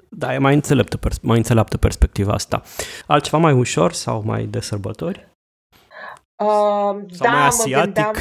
[0.10, 2.62] Da, e mai înțeleaptă, pers- mai înțeleaptă perspectiva asta.
[3.08, 5.28] Altceva mai ușor sau mai de sărbători?
[6.44, 7.78] Uh, sau da, mai asiatic?
[7.78, 8.14] mă gândeam...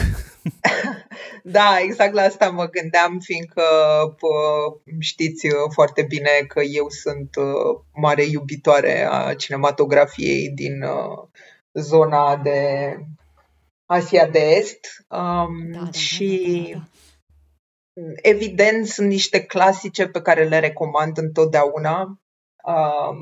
[1.59, 3.63] da, exact la asta mă gândeam, fiindcă
[4.19, 4.29] pă,
[4.99, 11.29] știți uh, foarte bine că eu sunt uh, mare iubitoare a cinematografiei din uh,
[11.73, 12.61] zona de
[13.87, 16.85] Asia de Est um, Da, da, da, și da, da, da.
[18.23, 22.21] Evident sunt niște clasice pe care le recomand întotdeauna.
[22.65, 23.17] Um,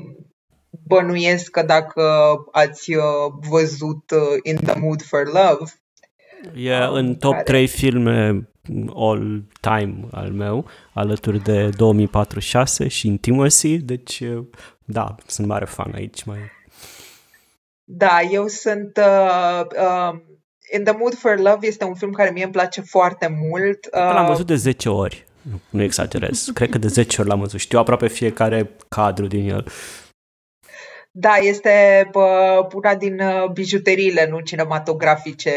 [0.87, 3.03] bănuiesc că dacă ați uh,
[3.49, 5.71] văzut uh, In the Mood for Love,
[6.55, 8.49] E Um, în top care- 3 filme
[8.95, 14.45] all time al meu, alături de 2046 și Intimacy, deci uh,
[14.85, 16.23] da, sunt mare fan aici.
[16.23, 16.37] Mai...
[17.83, 20.19] da, eu sunt uh, uh,
[20.73, 23.87] In the Mood for Love este un film care mie îmi place foarte mult.
[23.91, 27.39] L-am Uh, văzut de 10 ori, nu, nu exagerez, cred că de 10 ori l-am
[27.39, 29.67] văzut, știu aproape fiecare cadru din el.
[31.19, 35.51] Da, este bă, una din uh, bijuteriile nu cinematografice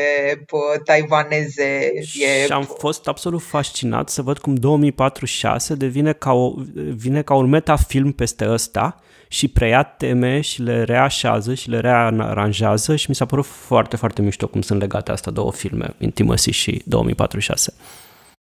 [0.51, 1.93] bă, taiwaneze.
[2.21, 7.35] E, Și am fost absolut fascinat să văd cum 2046 devine ca, o, vine ca
[7.35, 9.01] un metafilm peste ăsta
[9.33, 14.23] și preia teme și le reașează și le rearanjează și mi s-a părut foarte, foarte
[14.23, 17.75] mișto cum sunt legate astea două filme, Intimacy și 2046.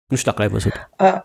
[0.07, 0.89] Nu știu dacă l-ai văzut.
[0.99, 1.21] uh,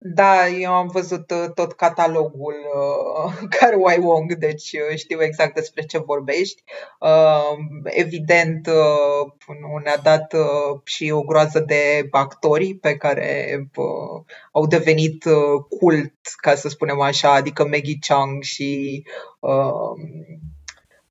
[0.00, 5.82] da, eu am văzut uh, tot catalogul uh, Carwai Wong, deci uh, știu exact despre
[5.82, 6.62] ce vorbești.
[7.00, 14.22] Uh, evident, uh, nu ne-a dat uh, și o groază de actori pe care uh,
[14.52, 19.02] au devenit uh, cult, ca să spunem așa, adică Maggie Chung și
[19.40, 19.92] uh,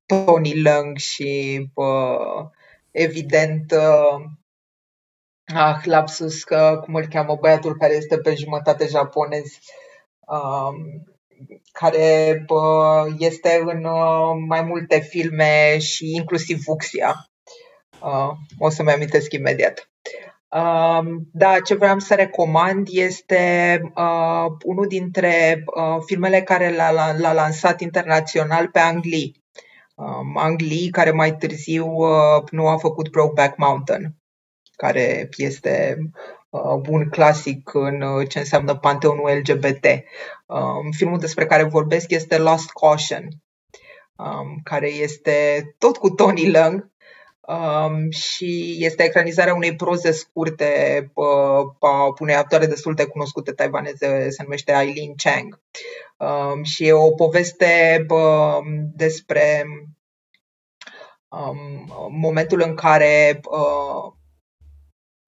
[0.06, 2.46] Tony Leung și uh,
[2.90, 4.24] evident uh,
[5.54, 9.44] ah, lapsus, că, cum îl cheamă băiatul care este pe jumătate japonez,
[10.26, 10.76] um,
[11.72, 17.14] care bă, este în uh, mai multe filme și inclusiv Vuxia.
[18.00, 19.90] Uh, o să-mi amintesc imediat.
[20.50, 27.18] Um, da, ce vreau să recomand este uh, unul dintre uh, filmele care l-a, l-a,
[27.18, 29.32] l-a lansat internațional pe Ang Lee.
[29.94, 34.17] Um, Ang Lee, care mai târziu uh, nu a făcut Brokeback Mountain,
[34.78, 35.96] care este
[36.50, 39.86] uh, un clasic în uh, ce înseamnă panteonul LGBT.
[40.46, 43.28] Um, filmul despre care vorbesc este Lost Caution,
[44.16, 46.90] um, care este tot cu Tony Leung,
[47.48, 54.30] Um, și este ecranizarea unei proze scurte uh, a unei actoare destul de cunoscute taiwaneze,
[54.30, 55.60] se numește Aileen Chang.
[56.16, 58.58] Um, și e o poveste uh,
[58.94, 59.64] despre
[61.28, 64.12] um, momentul în care uh,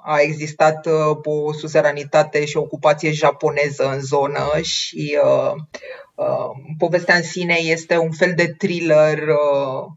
[0.04, 5.52] a existat uh, o suzeranitate și ocupație japoneză în zonă și uh,
[6.14, 9.92] uh, povestea în sine este un fel de thriller uh,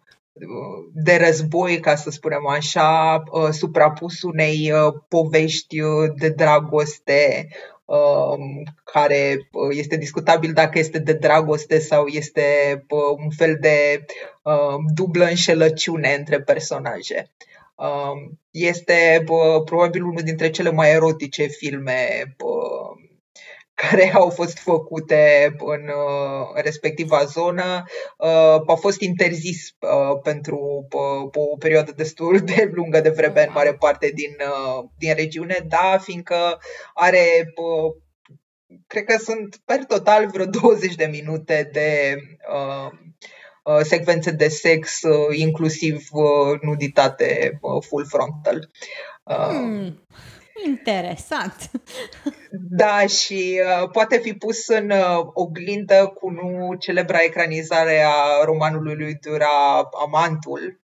[0.93, 7.47] de război, ca să spunem așa, uh, suprapus unei uh, povești uh, de dragoste
[7.85, 12.43] um, care uh, este discutabil dacă este de dragoste sau este
[12.89, 14.05] uh, un fel de
[14.43, 17.31] uh, dublă înșelăciune între personaje.
[17.75, 22.93] Um, Este bă, probabil unul dintre cele mai erotice filme bă,
[23.73, 27.83] care au fost făcute în uh, respectiva zonă.
[28.17, 33.51] Uh, a fost interzis uh, pentru uh, o perioadă destul de lungă de vreme în
[33.53, 36.59] mare parte din, uh, din regiune, da, fiindcă
[36.93, 37.95] are uh,
[38.87, 42.15] cred că sunt per total vreo 20 de minute de
[42.53, 42.91] uh, uh,
[43.83, 48.69] secvențe de sex, uh, inclusiv uh, nuditate uh, full frontal.
[49.23, 49.93] Uh,
[50.53, 51.55] Hmm, interesant.
[52.69, 58.95] Da, și uh, poate fi pus în uh, oglindă cu nu celebra ecranizare a romanului
[58.95, 60.81] lui Dura, Amantul,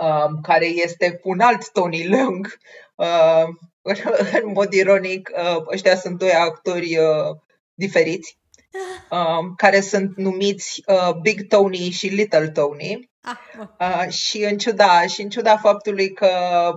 [0.00, 2.58] uh, care este cu un alt Tony Leung.
[2.94, 3.44] Uh,
[3.82, 3.94] în,
[4.42, 7.36] în mod ironic, uh, ăștia sunt doi actori uh,
[7.74, 8.38] diferiți,
[9.10, 13.10] uh, care sunt numiți uh, Big Tony și Little Tony.
[13.20, 13.70] Ah, bun.
[13.80, 16.28] Uh, și în ciuda și în ciuda faptului că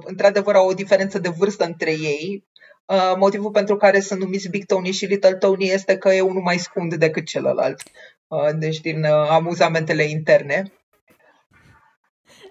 [0.04, 2.48] într-adevăr au o diferență de vârstă între ei,
[2.86, 6.42] uh, motivul pentru care sunt numiți Big Tony și Little Tony este că e unul
[6.42, 7.82] mai scund decât celălalt.
[8.28, 10.72] uh, deci din uh, amuzamentele interne.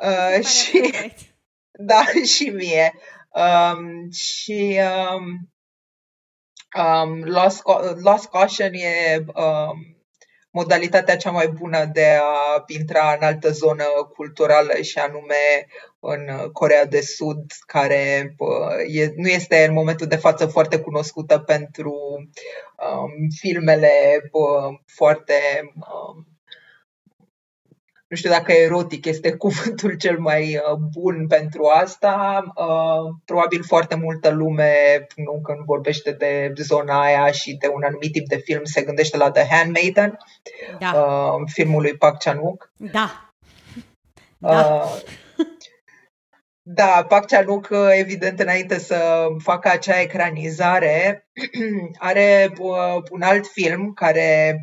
[0.01, 0.93] Uh, și,
[1.91, 2.93] da, și mie.
[3.31, 4.81] Um, și
[5.15, 5.49] um,
[6.77, 7.63] um, Lost,
[8.03, 9.97] Lost Caution e um,
[10.51, 15.67] modalitatea cea mai bună de a intra în altă zonă culturală și anume
[16.01, 18.35] în Corea de Sud, care
[18.89, 21.95] e, nu este în momentul de față foarte cunoscută pentru
[22.77, 24.23] um, filmele
[24.87, 25.35] foarte
[25.75, 26.38] um,
[28.09, 32.43] nu știu dacă erotic este cuvântul cel mai uh, bun pentru asta.
[32.55, 38.13] Uh, probabil foarte multă lume, nu când vorbește de zona aia și de un anumit
[38.13, 40.19] tip de film, se gândește la The Handmaiden,
[40.79, 40.93] da.
[40.95, 42.73] Uh, filmul lui Park Chan-wook.
[42.77, 43.31] Da.
[44.39, 44.85] Da.
[46.71, 51.29] Da, Park Chan-wook, evident, înainte să facă acea ecranizare,
[51.99, 52.53] are
[53.11, 54.61] un alt film care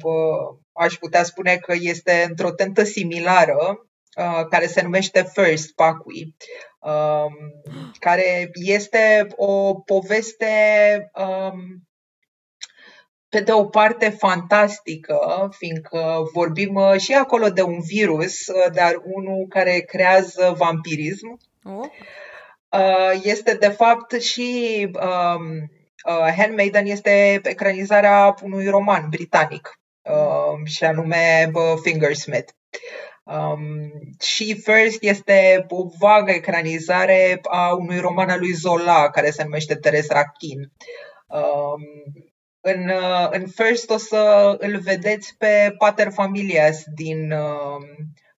[0.75, 6.35] aș putea spune că este într-o tentă similară, uh, care se numește First Pakui,
[6.79, 7.33] um,
[7.99, 10.51] care este o poveste
[11.13, 11.87] um,
[13.29, 19.01] pe de o parte fantastică, fiindcă vorbim uh, și acolo de un virus, uh, dar
[19.03, 21.37] unul care creează vampirism.
[21.63, 21.87] Oh.
[23.23, 25.71] Este de fapt și um,
[26.37, 31.51] Handmaiden este ecranizarea unui roman britanic Um, și anume
[31.81, 32.51] Fingersmith.
[33.23, 33.91] Um,
[34.21, 39.75] și First este o vagă ecranizare a unui roman al lui Zola care se numește
[39.75, 40.71] Teresa Rachin.
[41.27, 41.81] Um,
[42.61, 47.83] în, uh, în First o să îl vedeți pe Pater Familias din um,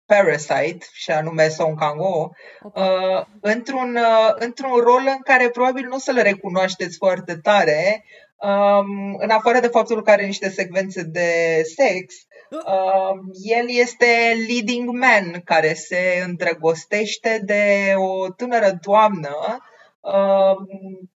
[0.06, 2.30] Parasite, și anume Song Kang-ho,
[2.62, 8.04] uh, într-un, uh, într-un rol în care probabil nu o să-l recunoașteți foarte tare,
[8.37, 12.14] Um, în afară de faptul că are niște secvențe de sex,
[12.51, 19.59] um, el este leading man care se îndrăgostește de o tânără doamnă,
[20.01, 21.11] um,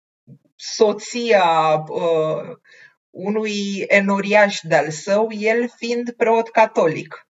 [0.55, 2.55] soția uh,
[3.09, 7.27] unui enoriaș de-al său, el fiind preot catolic.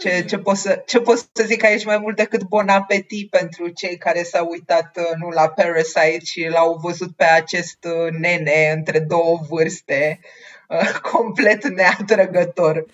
[0.00, 3.68] Ce, ce, pot să, ce pot să zic aici mai mult decât bon apetit pentru
[3.68, 8.72] cei care s-au uitat uh, nu la Parasite și l-au văzut pe acest uh, nene
[8.76, 10.20] între două vârste
[10.68, 12.84] uh, complet neatrăgător.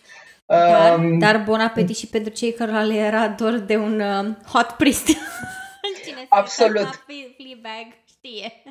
[0.46, 4.34] Dar, um, dar bon apetit și pentru cei care le era dor de un uh,
[4.52, 5.06] hot priest.
[6.04, 7.04] Cine Absolut.
[7.36, 8.62] Fleabag știe.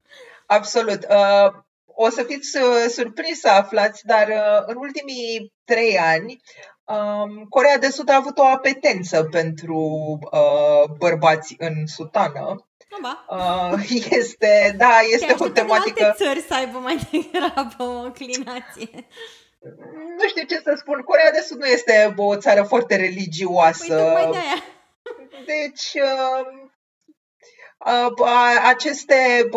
[0.56, 1.06] Absolut.
[1.08, 1.52] Uh,
[1.94, 6.40] o să fiți uh, surprins să aflați, dar uh, în ultimii trei ani
[6.84, 9.78] Um, Corea de Sud a avut o apetență pentru
[10.32, 12.66] uh, bărbați în sutană.
[13.28, 13.72] Uh,
[14.10, 16.04] este, da, este o tematică...
[16.04, 19.06] alte țări să aibă mai degrabă o înclinație.
[20.18, 24.12] Nu știu ce să spun, Corea de Sud nu este o țară foarte religioasă.
[24.14, 26.61] Păi, de Deci, uh,
[28.70, 29.48] aceste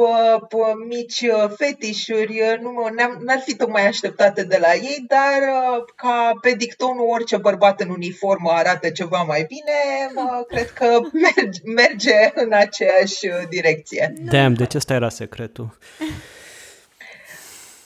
[0.88, 2.88] mici uh, fetișuri uh, nu,
[3.20, 7.90] n-ar fi tocmai așteptate de la ei, dar uh, ca pe dictonul orice bărbat în
[7.90, 9.74] uniformă arată ceva mai bine,
[10.52, 14.14] cred că merge, merge în aceeași direcție.
[14.20, 15.78] Damn, deci ăsta era secretul.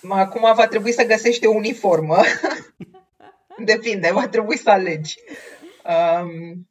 [0.09, 2.17] Acum va trebui să găsești o uniformă.
[3.65, 5.15] Depinde, va trebui să alegi.
[5.83, 6.67] Um,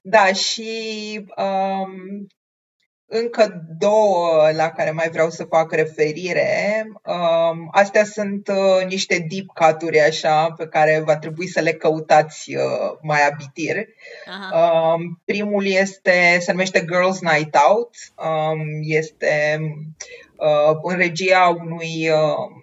[0.00, 0.70] da, și
[1.36, 2.26] um,
[3.14, 6.82] încă două la care mai vreau să fac referire.
[7.04, 12.54] Um, astea sunt uh, niște deep cut-uri așa pe care va trebui să le căutați
[12.54, 13.76] uh, mai abitir.
[14.52, 17.94] Um, primul este, se numește Girls Night Out.
[18.16, 19.60] Um, este
[20.36, 22.62] uh, în regia unui uh,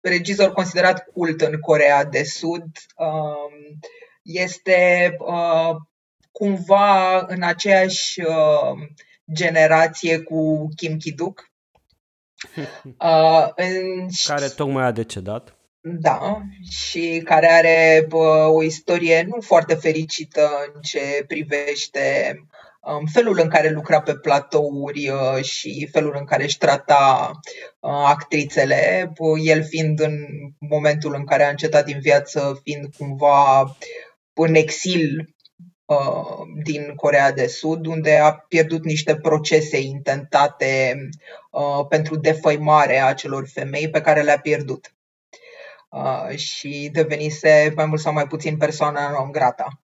[0.00, 2.66] regizor considerat cult în Corea de Sud.
[2.96, 3.78] Um,
[4.22, 5.76] este uh,
[6.32, 8.78] cumva în aceeași uh,
[9.32, 11.52] generație cu Kim Ki-duk.
[12.98, 14.06] Uh, în...
[14.26, 15.58] Care tocmai a decedat.
[15.80, 22.34] Da, și care are bă, o istorie nu foarte fericită în ce privește
[22.80, 27.30] um, felul în care lucra pe platouri uh, și felul în care își trata
[27.80, 30.14] uh, actrițele, el fiind în
[30.58, 33.76] momentul în care a încetat din viață, fiind cumva
[34.34, 35.33] în exil Uh,
[36.62, 40.98] din Corea de Sud, unde a pierdut niște procese intentate
[41.50, 44.94] uh, pentru defăimare a celor femei pe care le-a pierdut.
[45.88, 49.83] Uh, și devenise mai mult sau mai puțin persoana non grata.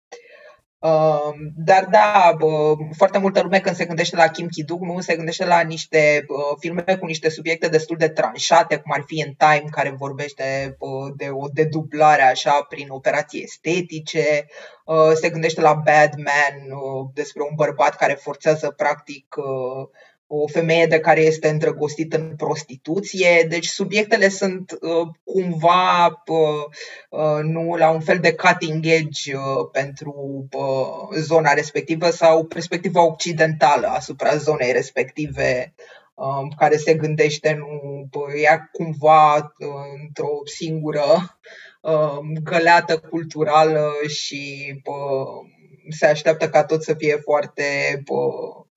[0.79, 5.15] Uh, dar da, bă, foarte multă lume când se gândește la Kim Ki-duk nu se
[5.15, 9.35] gândește la niște uh, filme cu niște subiecte destul de tranșate, cum ar fi In
[9.37, 14.45] Time, care vorbește uh, de o dedublare așa prin operații estetice,
[14.85, 19.87] uh, se gândește la Bad Man, uh, despre un bărbat care forțează practic uh,
[20.31, 23.45] o femeie de care este îndrăgostit în prostituție.
[23.49, 26.63] Deci subiectele sunt uh, cumva uh,
[27.09, 33.05] uh, nu la un fel de cutting edge uh, pentru uh, zona respectivă sau perspectiva
[33.05, 35.73] occidentală asupra zonei respective
[36.13, 38.07] uh, care se gândește nu
[38.41, 39.67] ea cumva uh,
[40.01, 41.37] într-o singură
[41.81, 45.49] uh, găleată culturală și uh,
[45.89, 47.63] se așteaptă ca tot să fie foarte
[48.07, 48.68] uh, Uh,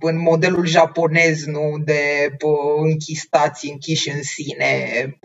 [0.00, 2.36] în modelul japonez, nu, de
[2.76, 5.18] închistați, închiși în sine,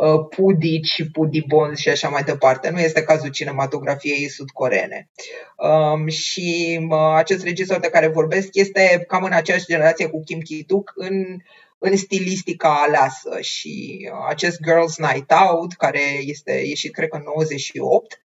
[0.00, 2.70] uh, pudici, pudibons și așa mai departe.
[2.70, 5.10] Nu este cazul cinematografiei sudcoreene.
[5.56, 10.40] Um, și uh, acest regizor de care vorbesc este cam în aceeași generație cu Kim
[10.40, 11.36] Ki-duk în,
[11.78, 18.22] în stilistica aleasă și acest Girls Night Out, care este ieșit cred că în 98,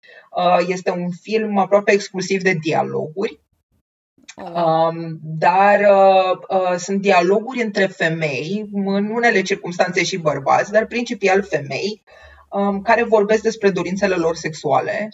[0.66, 3.40] este un film aproape exclusiv de dialoguri
[4.36, 11.42] Um, dar uh, uh, sunt dialoguri între femei, în unele circunstanțe și bărbați, dar principial
[11.42, 12.02] femei,
[12.50, 15.08] um, care vorbesc despre dorințele lor sexuale,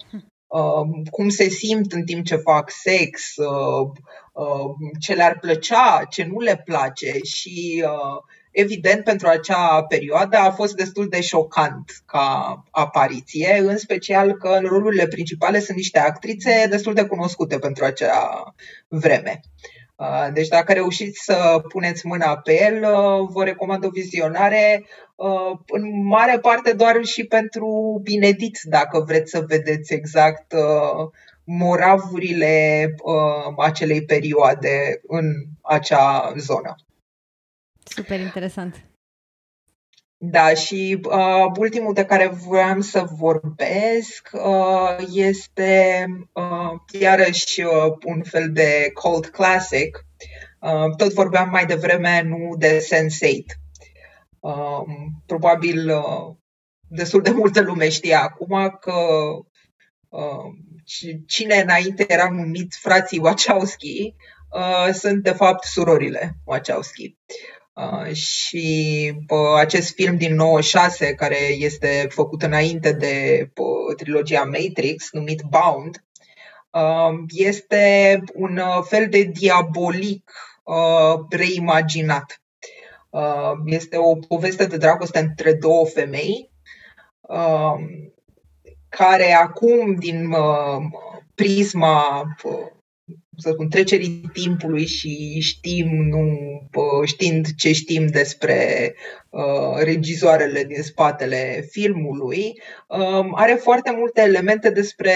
[0.47, 3.91] um, cum se simt în timp ce fac sex, uh,
[4.33, 4.71] uh,
[5.01, 8.23] ce le-ar plăcea, ce nu le place și uh,
[8.53, 14.65] Evident, pentru acea perioadă a fost destul de șocant ca apariție, în special că în
[14.65, 18.55] rolurile principale sunt niște actrițe destul de cunoscute pentru acea
[18.89, 19.41] vreme.
[19.97, 24.85] Uh, deci dacă reușiți să puneți mâna pe el, uh, vă recomand o vizionare
[25.15, 30.55] uh, în mare parte doar și pentru inedit, dacă vreți să vedeți exact
[31.45, 32.87] moravurile
[33.57, 35.25] acelei perioade în
[35.63, 36.75] acea zonă.
[37.85, 38.85] Super interesant.
[40.25, 48.23] Da, și uh, ultimul de care vreau să vorbesc uh, este uh, iarăși uh, un
[48.23, 50.07] fel de cult classic.
[50.61, 53.61] Uh, tot vorbeam mai devreme, nu de Sense8.
[54.41, 54.83] Uh,
[55.27, 56.35] probabil uh,
[56.89, 58.95] destul de multă lume știe acum că
[60.09, 60.45] uh,
[61.27, 64.15] cine înainte era numit frații Wachowski
[64.51, 67.05] uh, sunt de fapt surorile Wachowski.
[67.05, 67.15] Uh,
[67.45, 67.62] Uh,
[68.13, 75.43] și uh, acest film din 96, care este făcut înainte de uh, trilogia Matrix, numit
[75.43, 76.05] Bound,
[76.71, 80.33] uh, este un uh, fel de diabolic
[80.63, 82.37] uh, reimaginat.
[83.65, 86.51] Este o poveste de dragoste între două femei,
[88.89, 90.35] care acum, din
[91.35, 92.25] prisma
[93.37, 96.39] să spun, trecerii timpului și știm, nu,
[97.05, 98.95] știind ce știm despre
[99.31, 102.53] uh, regizoarele din spatele filmului,
[102.89, 105.13] uh, are foarte multe elemente despre,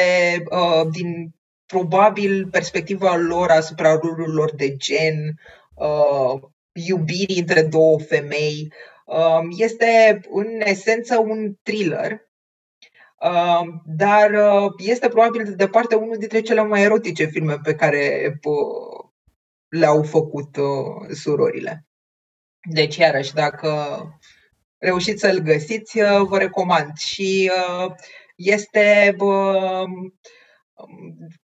[0.51, 1.35] uh, din
[1.67, 5.41] probabil perspectiva lor asupra rolurilor de gen,
[5.75, 6.41] uh,
[6.73, 8.73] iubirii între două femei.
[9.07, 12.26] Uh, este în esență un thriller
[13.85, 19.09] dar uh, este probabil de departe unul dintre cele mai erotice filme pe care uh,
[19.69, 21.87] le-au făcut uh, surorile.
[22.71, 23.99] Deci, iarăși, dacă
[24.79, 25.99] reușiți să-l găsiți,
[26.29, 26.97] vă recomand.
[26.97, 27.51] Și
[28.37, 29.17] este,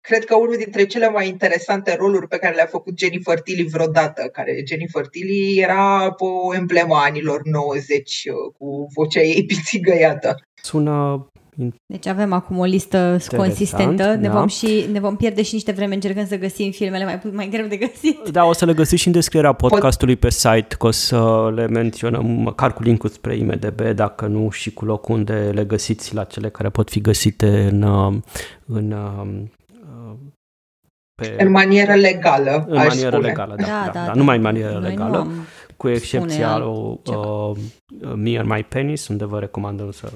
[0.01, 4.27] cred că, unul dintre cele mai interesante roluri pe care le-a făcut Jennifer Tilly vreodată,
[4.27, 10.35] care Jennifer Tilly era o emblemă anilor 90 cu vocea ei pițigăiată.
[10.53, 11.29] Sună
[11.85, 14.15] deci avem acum o listă Interesant, consistentă.
[14.15, 14.37] Ne, da.
[14.37, 17.65] vom și, ne vom pierde și niște vreme încercând să găsim filmele mai, mai greu
[17.67, 18.29] de găsit.
[18.31, 21.67] Da, o să le găsiți și în descrierea podcastului pe site, că o să le
[21.67, 26.23] menționăm măcar cu link spre IMDB, dacă nu și cu locul unde le găsiți la
[26.23, 27.83] cele care pot fi găsite în,
[28.65, 28.93] în
[31.15, 33.27] pe, în manieră legală, În manieră spune.
[33.27, 34.13] legală, da, da, da, da, da.
[34.13, 35.27] numai în manieră Noi legală,
[35.77, 37.57] cu excepția lui uh,
[38.15, 40.11] Me and My Penis, unde vă recomandăm să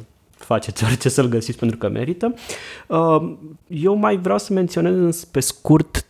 [0.50, 2.34] faceți orice să-l găsiți pentru că merită.
[2.88, 3.36] Uh,
[3.68, 6.06] eu mai vreau să menționez pe scurt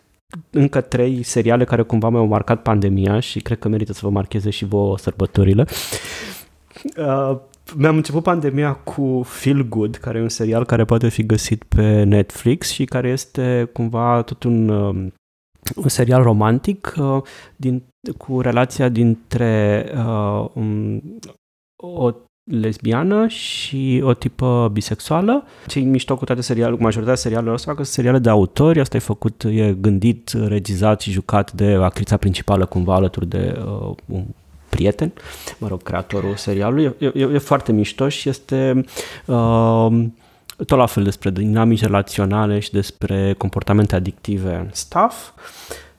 [0.49, 4.49] încă trei seriale care cumva mi-au marcat pandemia și cred că merită să vă marcheze
[4.49, 5.65] și vouă sărbătorile.
[6.97, 7.37] Uh,
[7.75, 12.03] mi-am început pandemia cu Feel Good, care e un serial care poate fi găsit pe
[12.03, 15.11] Netflix și care este cumva tot un, uh,
[15.75, 17.21] un serial romantic uh,
[17.55, 17.83] din,
[18.17, 21.01] cu relația dintre uh, um,
[21.83, 22.11] o
[22.49, 25.43] lesbiană și o tipă bisexuală.
[25.67, 28.99] Ce mișto cu toate serialele, majoritatea serialelor astea, că sunt seriale de autori, asta e
[28.99, 34.23] făcut, e gândit, regizat și jucat de actrița principală cumva alături de uh, un
[34.69, 35.13] prieten,
[35.57, 36.93] mă rog, creatorul serialului.
[36.97, 38.84] E, e, e foarte mișto și este
[39.26, 40.05] uh,
[40.65, 45.31] tot la fel despre dinamici relaționale și despre comportamente adictive în staff.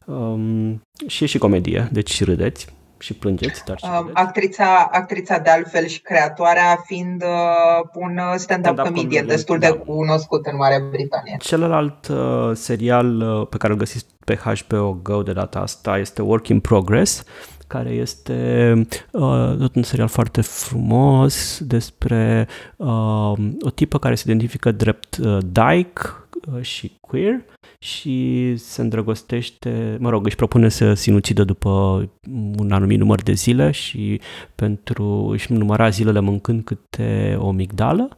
[0.05, 2.67] Um, și e și comedie, deci și râdeți
[3.01, 8.73] și plângeți, dar și uh, actrița, actrița de altfel și creatoarea fiind uh, un stand-up,
[8.73, 9.67] stand comedian destul da.
[9.67, 11.37] de cunoscut în Marea Britanie.
[11.39, 16.23] Celălalt uh, serial uh, pe care îl găsiți pe HBO Go de data asta este
[16.23, 17.25] Work in Progress,
[17.67, 18.73] care este
[19.11, 25.39] uh, tot un serial foarte frumos despre uh, o tipă care se identifică drept uh,
[25.53, 26.20] dyke uh,
[26.61, 27.45] și queer
[27.79, 31.71] și se îndrăgostește, mă rog, își propune să sinucidă după
[32.59, 34.21] un anumit număr de zile și
[34.55, 38.17] pentru își număra zilele mâncând câte o migdală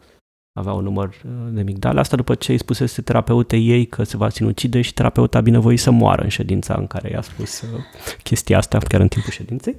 [0.54, 2.00] avea un număr uh, de migdale.
[2.00, 5.78] Asta după ce îi spusese terapeutei ei că se va sinucide și terapeuta a binevoit
[5.78, 7.68] să moară în ședința în care i-a spus uh,
[8.22, 9.76] chestia asta, chiar în timpul ședinței.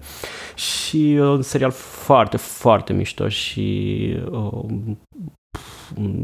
[0.55, 4.17] Și uh, un serial foarte, foarte mișto și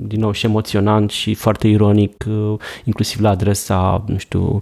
[0.07, 2.25] din nou și emoționant și foarte ironic,
[2.83, 4.59] inclusiv la adresa, nu știu,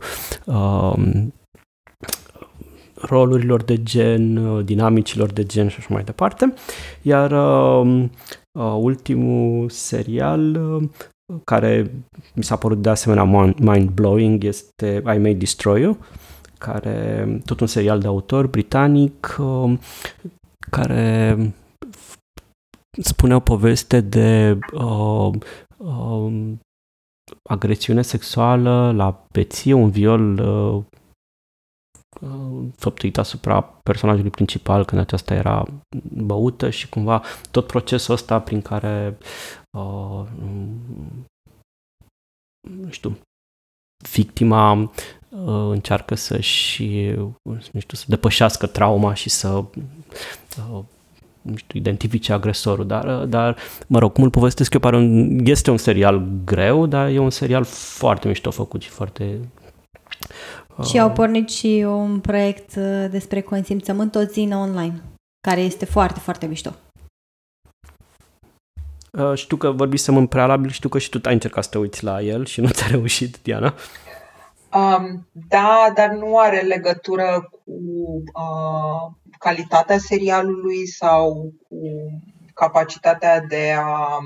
[2.94, 6.54] rolurilor de gen, dinamicilor de gen și așa mai departe.
[7.02, 7.32] Iar
[8.58, 10.90] Uh, ultimul serial uh,
[11.44, 11.92] care
[12.34, 15.98] mi s-a părut de asemenea mind-blowing este I May Destroy You,
[16.58, 19.74] care tot un serial de autor britanic uh,
[20.72, 21.38] care
[23.02, 25.34] spune o poveste de uh,
[25.78, 26.54] uh,
[27.50, 30.84] agresiune sexuală la peție, un viol uh,
[32.76, 35.66] făptuit asupra personajului principal când aceasta era
[36.14, 39.18] băută și cumva tot procesul ăsta prin care
[39.78, 40.28] uh,
[42.62, 43.18] nu știu,
[44.12, 44.90] victima uh,
[45.70, 46.84] încearcă să-și
[47.44, 49.50] nu știu, să depășească trauma și să
[50.72, 50.84] uh,
[51.50, 53.56] nu știu, identifice agresorul, dar, dar,
[53.88, 57.30] mă rog, cum îl povestesc eu, pare un, este un serial greu, dar e un
[57.30, 59.40] serial foarte mișto făcut și foarte,
[60.84, 65.02] și au pornit și un proiect uh, despre consimțământ o zi online,
[65.48, 66.76] care este foarte, foarte mișto.
[69.12, 72.04] Uh, știu că vorbisem în prealabil, știu că și tu ai încercat să te uiți
[72.04, 73.74] la el și nu ți-a reușit, Diana.
[74.74, 77.72] Um, da, dar nu are legătură cu
[78.34, 81.78] uh, calitatea serialului sau cu
[82.54, 84.20] capacitatea de a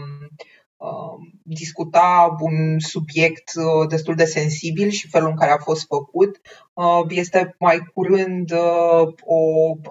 [0.81, 6.41] Um, discuta un subiect uh, destul de sensibil și felul în care a fost făcut.
[6.73, 9.39] Uh, este mai curând uh, o,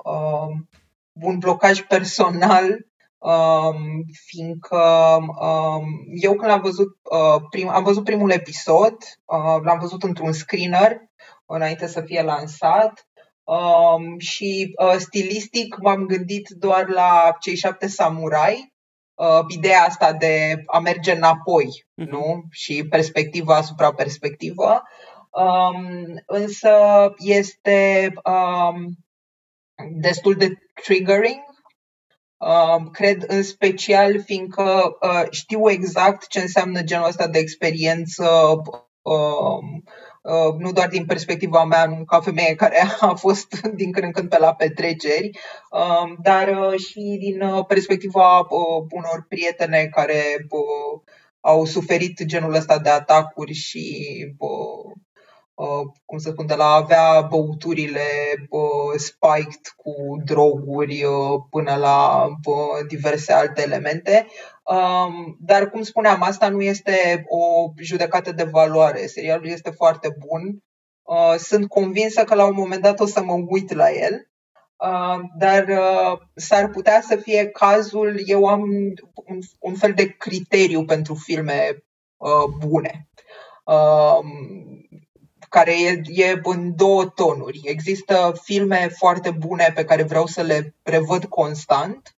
[0.04, 0.68] um,
[1.12, 2.86] un blocaj personal
[3.20, 5.84] Um, fiindcă um,
[6.20, 11.00] eu când am văzut, uh, prim, am văzut primul episod, uh, l-am văzut într-un screener
[11.46, 13.08] înainte să fie lansat
[13.44, 18.72] um, și uh, stilistic m-am gândit doar la cei șapte samurai
[19.14, 22.08] uh, ideea asta de a merge înapoi, uh-huh.
[22.08, 22.42] nu?
[22.50, 24.82] Și perspectiva asupra perspectivă.
[25.30, 26.72] Um, însă
[27.18, 28.96] este um,
[30.00, 30.48] destul de
[30.82, 31.49] triggering Uh,
[32.92, 38.24] cred în special fiindcă uh, știu exact ce înseamnă genul ăsta de experiență
[39.02, 39.80] uh,
[40.22, 44.28] Uh, nu doar din perspectiva mea ca femeie care a fost din când în când
[44.28, 45.30] pe la petreceri,
[45.70, 50.46] um, dar uh, și din perspectiva uh, unor prietene care
[51.40, 54.14] au suferit genul ăsta de atacuri și
[56.04, 58.00] cum să spun, de la a avea băuturile
[58.96, 59.92] spiked cu
[60.24, 61.04] droguri
[61.50, 62.28] până la
[62.88, 64.26] diverse alte elemente.
[64.62, 69.06] Um, dar, cum spuneam, asta nu este o judecată de valoare.
[69.06, 70.62] Serialul este foarte bun.
[71.02, 74.28] Uh, sunt convinsă că la un moment dat o să mă uit la el.
[74.76, 78.60] Uh, dar uh, s-ar putea să fie cazul, eu am
[79.24, 81.84] un, un fel de criteriu pentru filme
[82.58, 83.08] bune,
[83.64, 84.88] um,
[85.48, 87.60] care e, e în două tonuri.
[87.64, 92.14] Există filme foarte bune pe care vreau să le revăd constant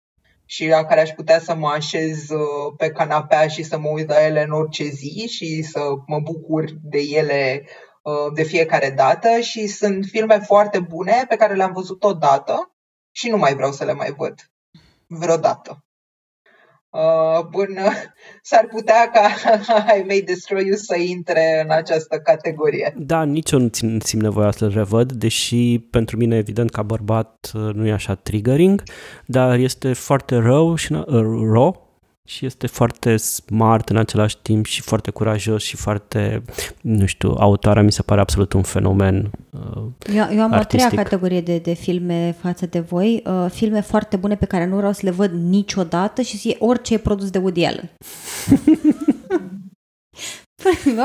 [0.45, 4.09] și la care aș putea să mă așez uh, pe canapea și să mă uit
[4.09, 7.67] la ele în orice zi și să mă bucur de ele
[8.03, 12.75] uh, de fiecare dată și sunt filme foarte bune pe care le-am văzut odată
[13.11, 14.51] și nu mai vreau să le mai văd
[15.07, 15.85] vreodată.
[16.91, 17.69] Uh, bun,
[18.43, 19.29] s-ar putea ca
[19.99, 22.95] I May Destroy You să intre în această categorie.
[22.97, 27.51] Da, nici eu nu țin, simt nevoia să-l revăd, deși pentru mine, evident, ca bărbat
[27.53, 28.83] nu e așa triggering,
[29.27, 31.05] dar este foarte rău și uh,
[31.53, 31.90] raw
[32.29, 36.43] și este foarte smart în același timp și foarte curajos și foarte,
[36.81, 39.83] nu știu, autoarea mi se pare absolut un fenomen uh,
[40.15, 40.87] Eu, eu am artistic.
[40.87, 44.67] o treia categorie de, de filme față de voi, uh, filme foarte bune pe care
[44.67, 47.91] nu vreau să le văd niciodată și să orice e produs de Woody Allen.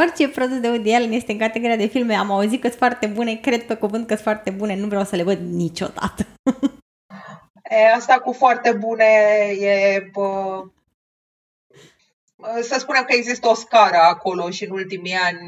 [0.02, 3.08] Orice produs de Woody Allen este în categoria de filme, am auzit că sunt foarte
[3.08, 6.26] bune, cred pe cuvânt că sunt foarte bune, nu vreau să le văd niciodată.
[7.70, 9.06] E, asta cu foarte bune
[9.60, 10.62] e bă,
[12.62, 15.40] să spunem că există o scară acolo și în ultimii ani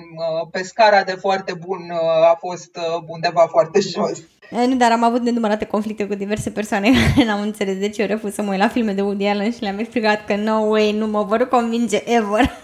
[0.52, 1.92] pe scara de foarte bun
[2.32, 2.78] a fost
[3.08, 4.22] undeva foarte jos.
[4.50, 8.08] Nu, dar am avut nenumărate conflicte cu diverse persoane care n-am înțeles de ce eu
[8.08, 10.92] refuz să mă uit la filme de Woody Allen și le-am explicat că no way,
[10.92, 12.52] nu mă vor convinge ever.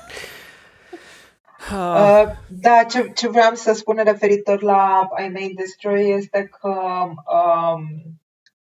[1.72, 7.84] Uh, da, ce, ce vreau să spun referitor la I May Destroy este că um,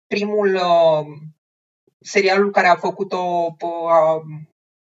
[0.08, 1.06] primul uh,
[2.00, 3.56] serialul care a făcut-o
[3.90, 4.22] a,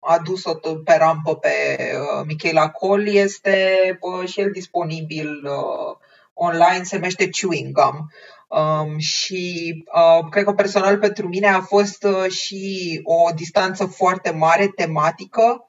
[0.05, 0.55] a dus-o
[0.85, 5.97] pe rampă pe uh, Michaela Cole este uh, și el disponibil uh,
[6.35, 8.11] online, se numește Chewing Gum.
[8.49, 14.31] Um, și uh, cred că personal pentru mine a fost uh, și o distanță foarte
[14.31, 15.69] mare tematică.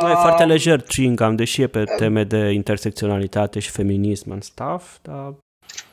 [0.00, 4.40] Nu, e foarte lejer chewing gum, deși e pe teme de intersecționalitate și feminism în
[4.40, 5.34] stuff, dar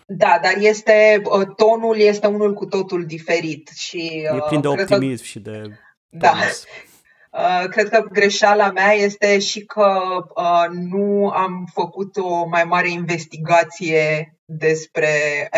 [0.06, 1.22] da, dar este
[1.56, 3.98] tonul este unul cu totul diferit și
[4.36, 5.62] e plin de optimism că, și de
[6.10, 6.34] da.
[7.38, 9.88] Uh, cred că greșeala mea este și că
[10.36, 15.10] uh, nu am făcut o mai mare investigație despre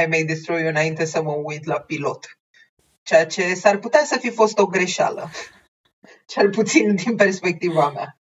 [0.03, 2.37] I May Destroy You înainte să mă uit la pilot.
[3.03, 5.29] Ceea ce s-ar putea să fi fost o greșeală.
[6.33, 8.17] Cel puțin din perspectiva mea.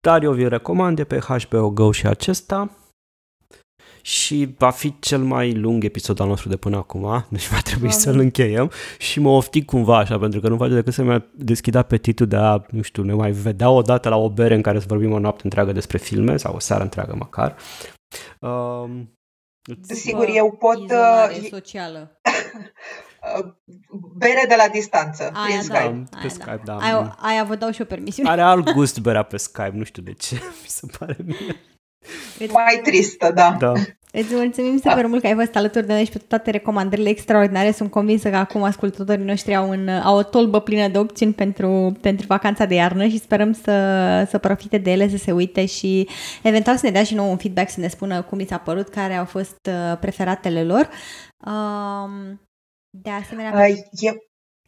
[0.00, 2.70] Dar eu vi recomand pe HBO Go și acesta
[4.02, 7.88] și va fi cel mai lung episod al nostru de până acum, deci va trebui
[7.88, 8.04] Doamne.
[8.04, 11.74] să-l încheiem și mă oftic cumva așa, pentru că nu face decât să mi-a deschid
[11.74, 14.78] apetitul de a, nu știu, ne mai vedea o dată la o bere în care
[14.78, 17.56] să vorbim o noapte întreagă despre filme sau o seară întreagă măcar.
[18.40, 19.16] Um,
[19.82, 20.78] Sigur, eu pot...
[20.78, 22.20] Uh, socială.
[24.16, 25.78] bere de la distanță, aia, prin da, Skype.
[25.78, 26.72] Aia, pe Skype, da.
[26.72, 26.84] da.
[26.84, 28.30] Aia, aia vă dau și o permisiune.
[28.30, 31.56] Are alt gust berea pe Skype, nu știu de ce, mi se pare mie.
[32.52, 33.56] Mai tristă, da.
[33.58, 33.72] da.
[34.14, 37.70] Îți mulțumim super mult că ai fost alături de noi și pe toate recomandările extraordinare.
[37.70, 41.96] Sunt convinsă că acum ascultătorii noștri au, în, au o tolbă plină de opțiuni pentru,
[42.00, 46.08] pentru vacanța de iarnă și sperăm să, să profite de ele, să se uite și
[46.42, 48.88] eventual să ne dea și nou un feedback, să ne spună cum i s-a părut,
[48.88, 50.88] care au fost uh, preferatele lor.
[51.46, 52.40] Um,
[52.90, 53.66] de asemenea...
[53.68, 54.14] Uh, eu,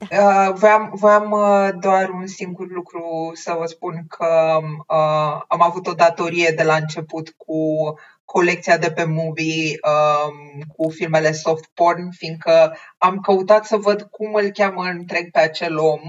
[0.00, 4.58] Uh, voiam, voiam uh, doar un singur lucru să vă spun că
[4.88, 7.94] uh, am avut o datorie de la început cu
[8.24, 14.34] colecția de pe movie um, cu filmele soft porn, fiindcă am căutat să văd cum
[14.34, 16.00] îl cheamă întreg pe acel om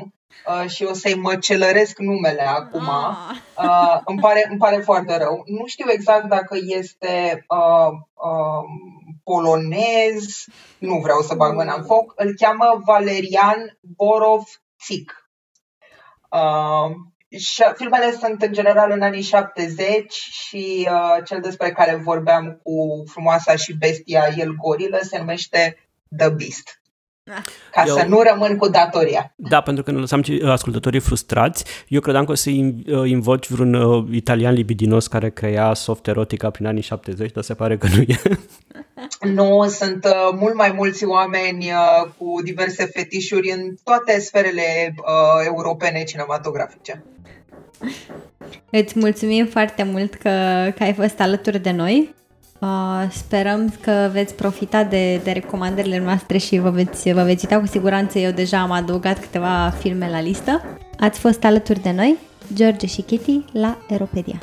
[0.48, 2.90] uh, și o să-i măcelăresc numele acum.
[2.90, 3.36] Ah.
[3.58, 5.44] Uh, îmi, pare, îmi pare foarte rău.
[5.46, 8.64] Nu știu exact dacă este uh, uh,
[9.26, 10.46] polonez,
[10.78, 14.44] nu vreau să bag mâna în foc, îl cheamă Valerian Borov
[14.84, 15.30] Țic.
[16.30, 16.92] Uh,
[17.76, 23.56] filmele sunt în general în anii 70 și uh, cel despre care vorbeam cu frumoasa
[23.56, 26.82] și bestia el gorilă se numește The Beast.
[27.72, 29.34] Ca eu, să nu rămân cu datoria.
[29.36, 31.66] Da, pentru că ne lăsam ascultătorii frustrați.
[31.88, 36.50] Eu credeam că o să uh, invoci vreun uh, italian libidinos care crea soft erotica
[36.50, 38.22] prin anii 70, dar se pare că nu e.
[39.34, 45.46] Nu, sunt uh, mult mai mulți oameni uh, cu diverse fetișuri în toate sferele uh,
[45.46, 47.04] europene cinematografice.
[48.70, 50.30] Îți mulțumim foarte mult că,
[50.76, 52.14] că ai fost alături de noi.
[52.60, 57.60] Uh, sperăm că veți profita de, de recomandările noastre și vă veți, vă veți uita
[57.60, 58.20] cu siguranță.
[58.20, 60.62] Eu deja am adăugat câteva filme la listă.
[61.00, 62.18] Ați fost alături de noi,
[62.54, 64.40] George și Kitty, la Eropedia.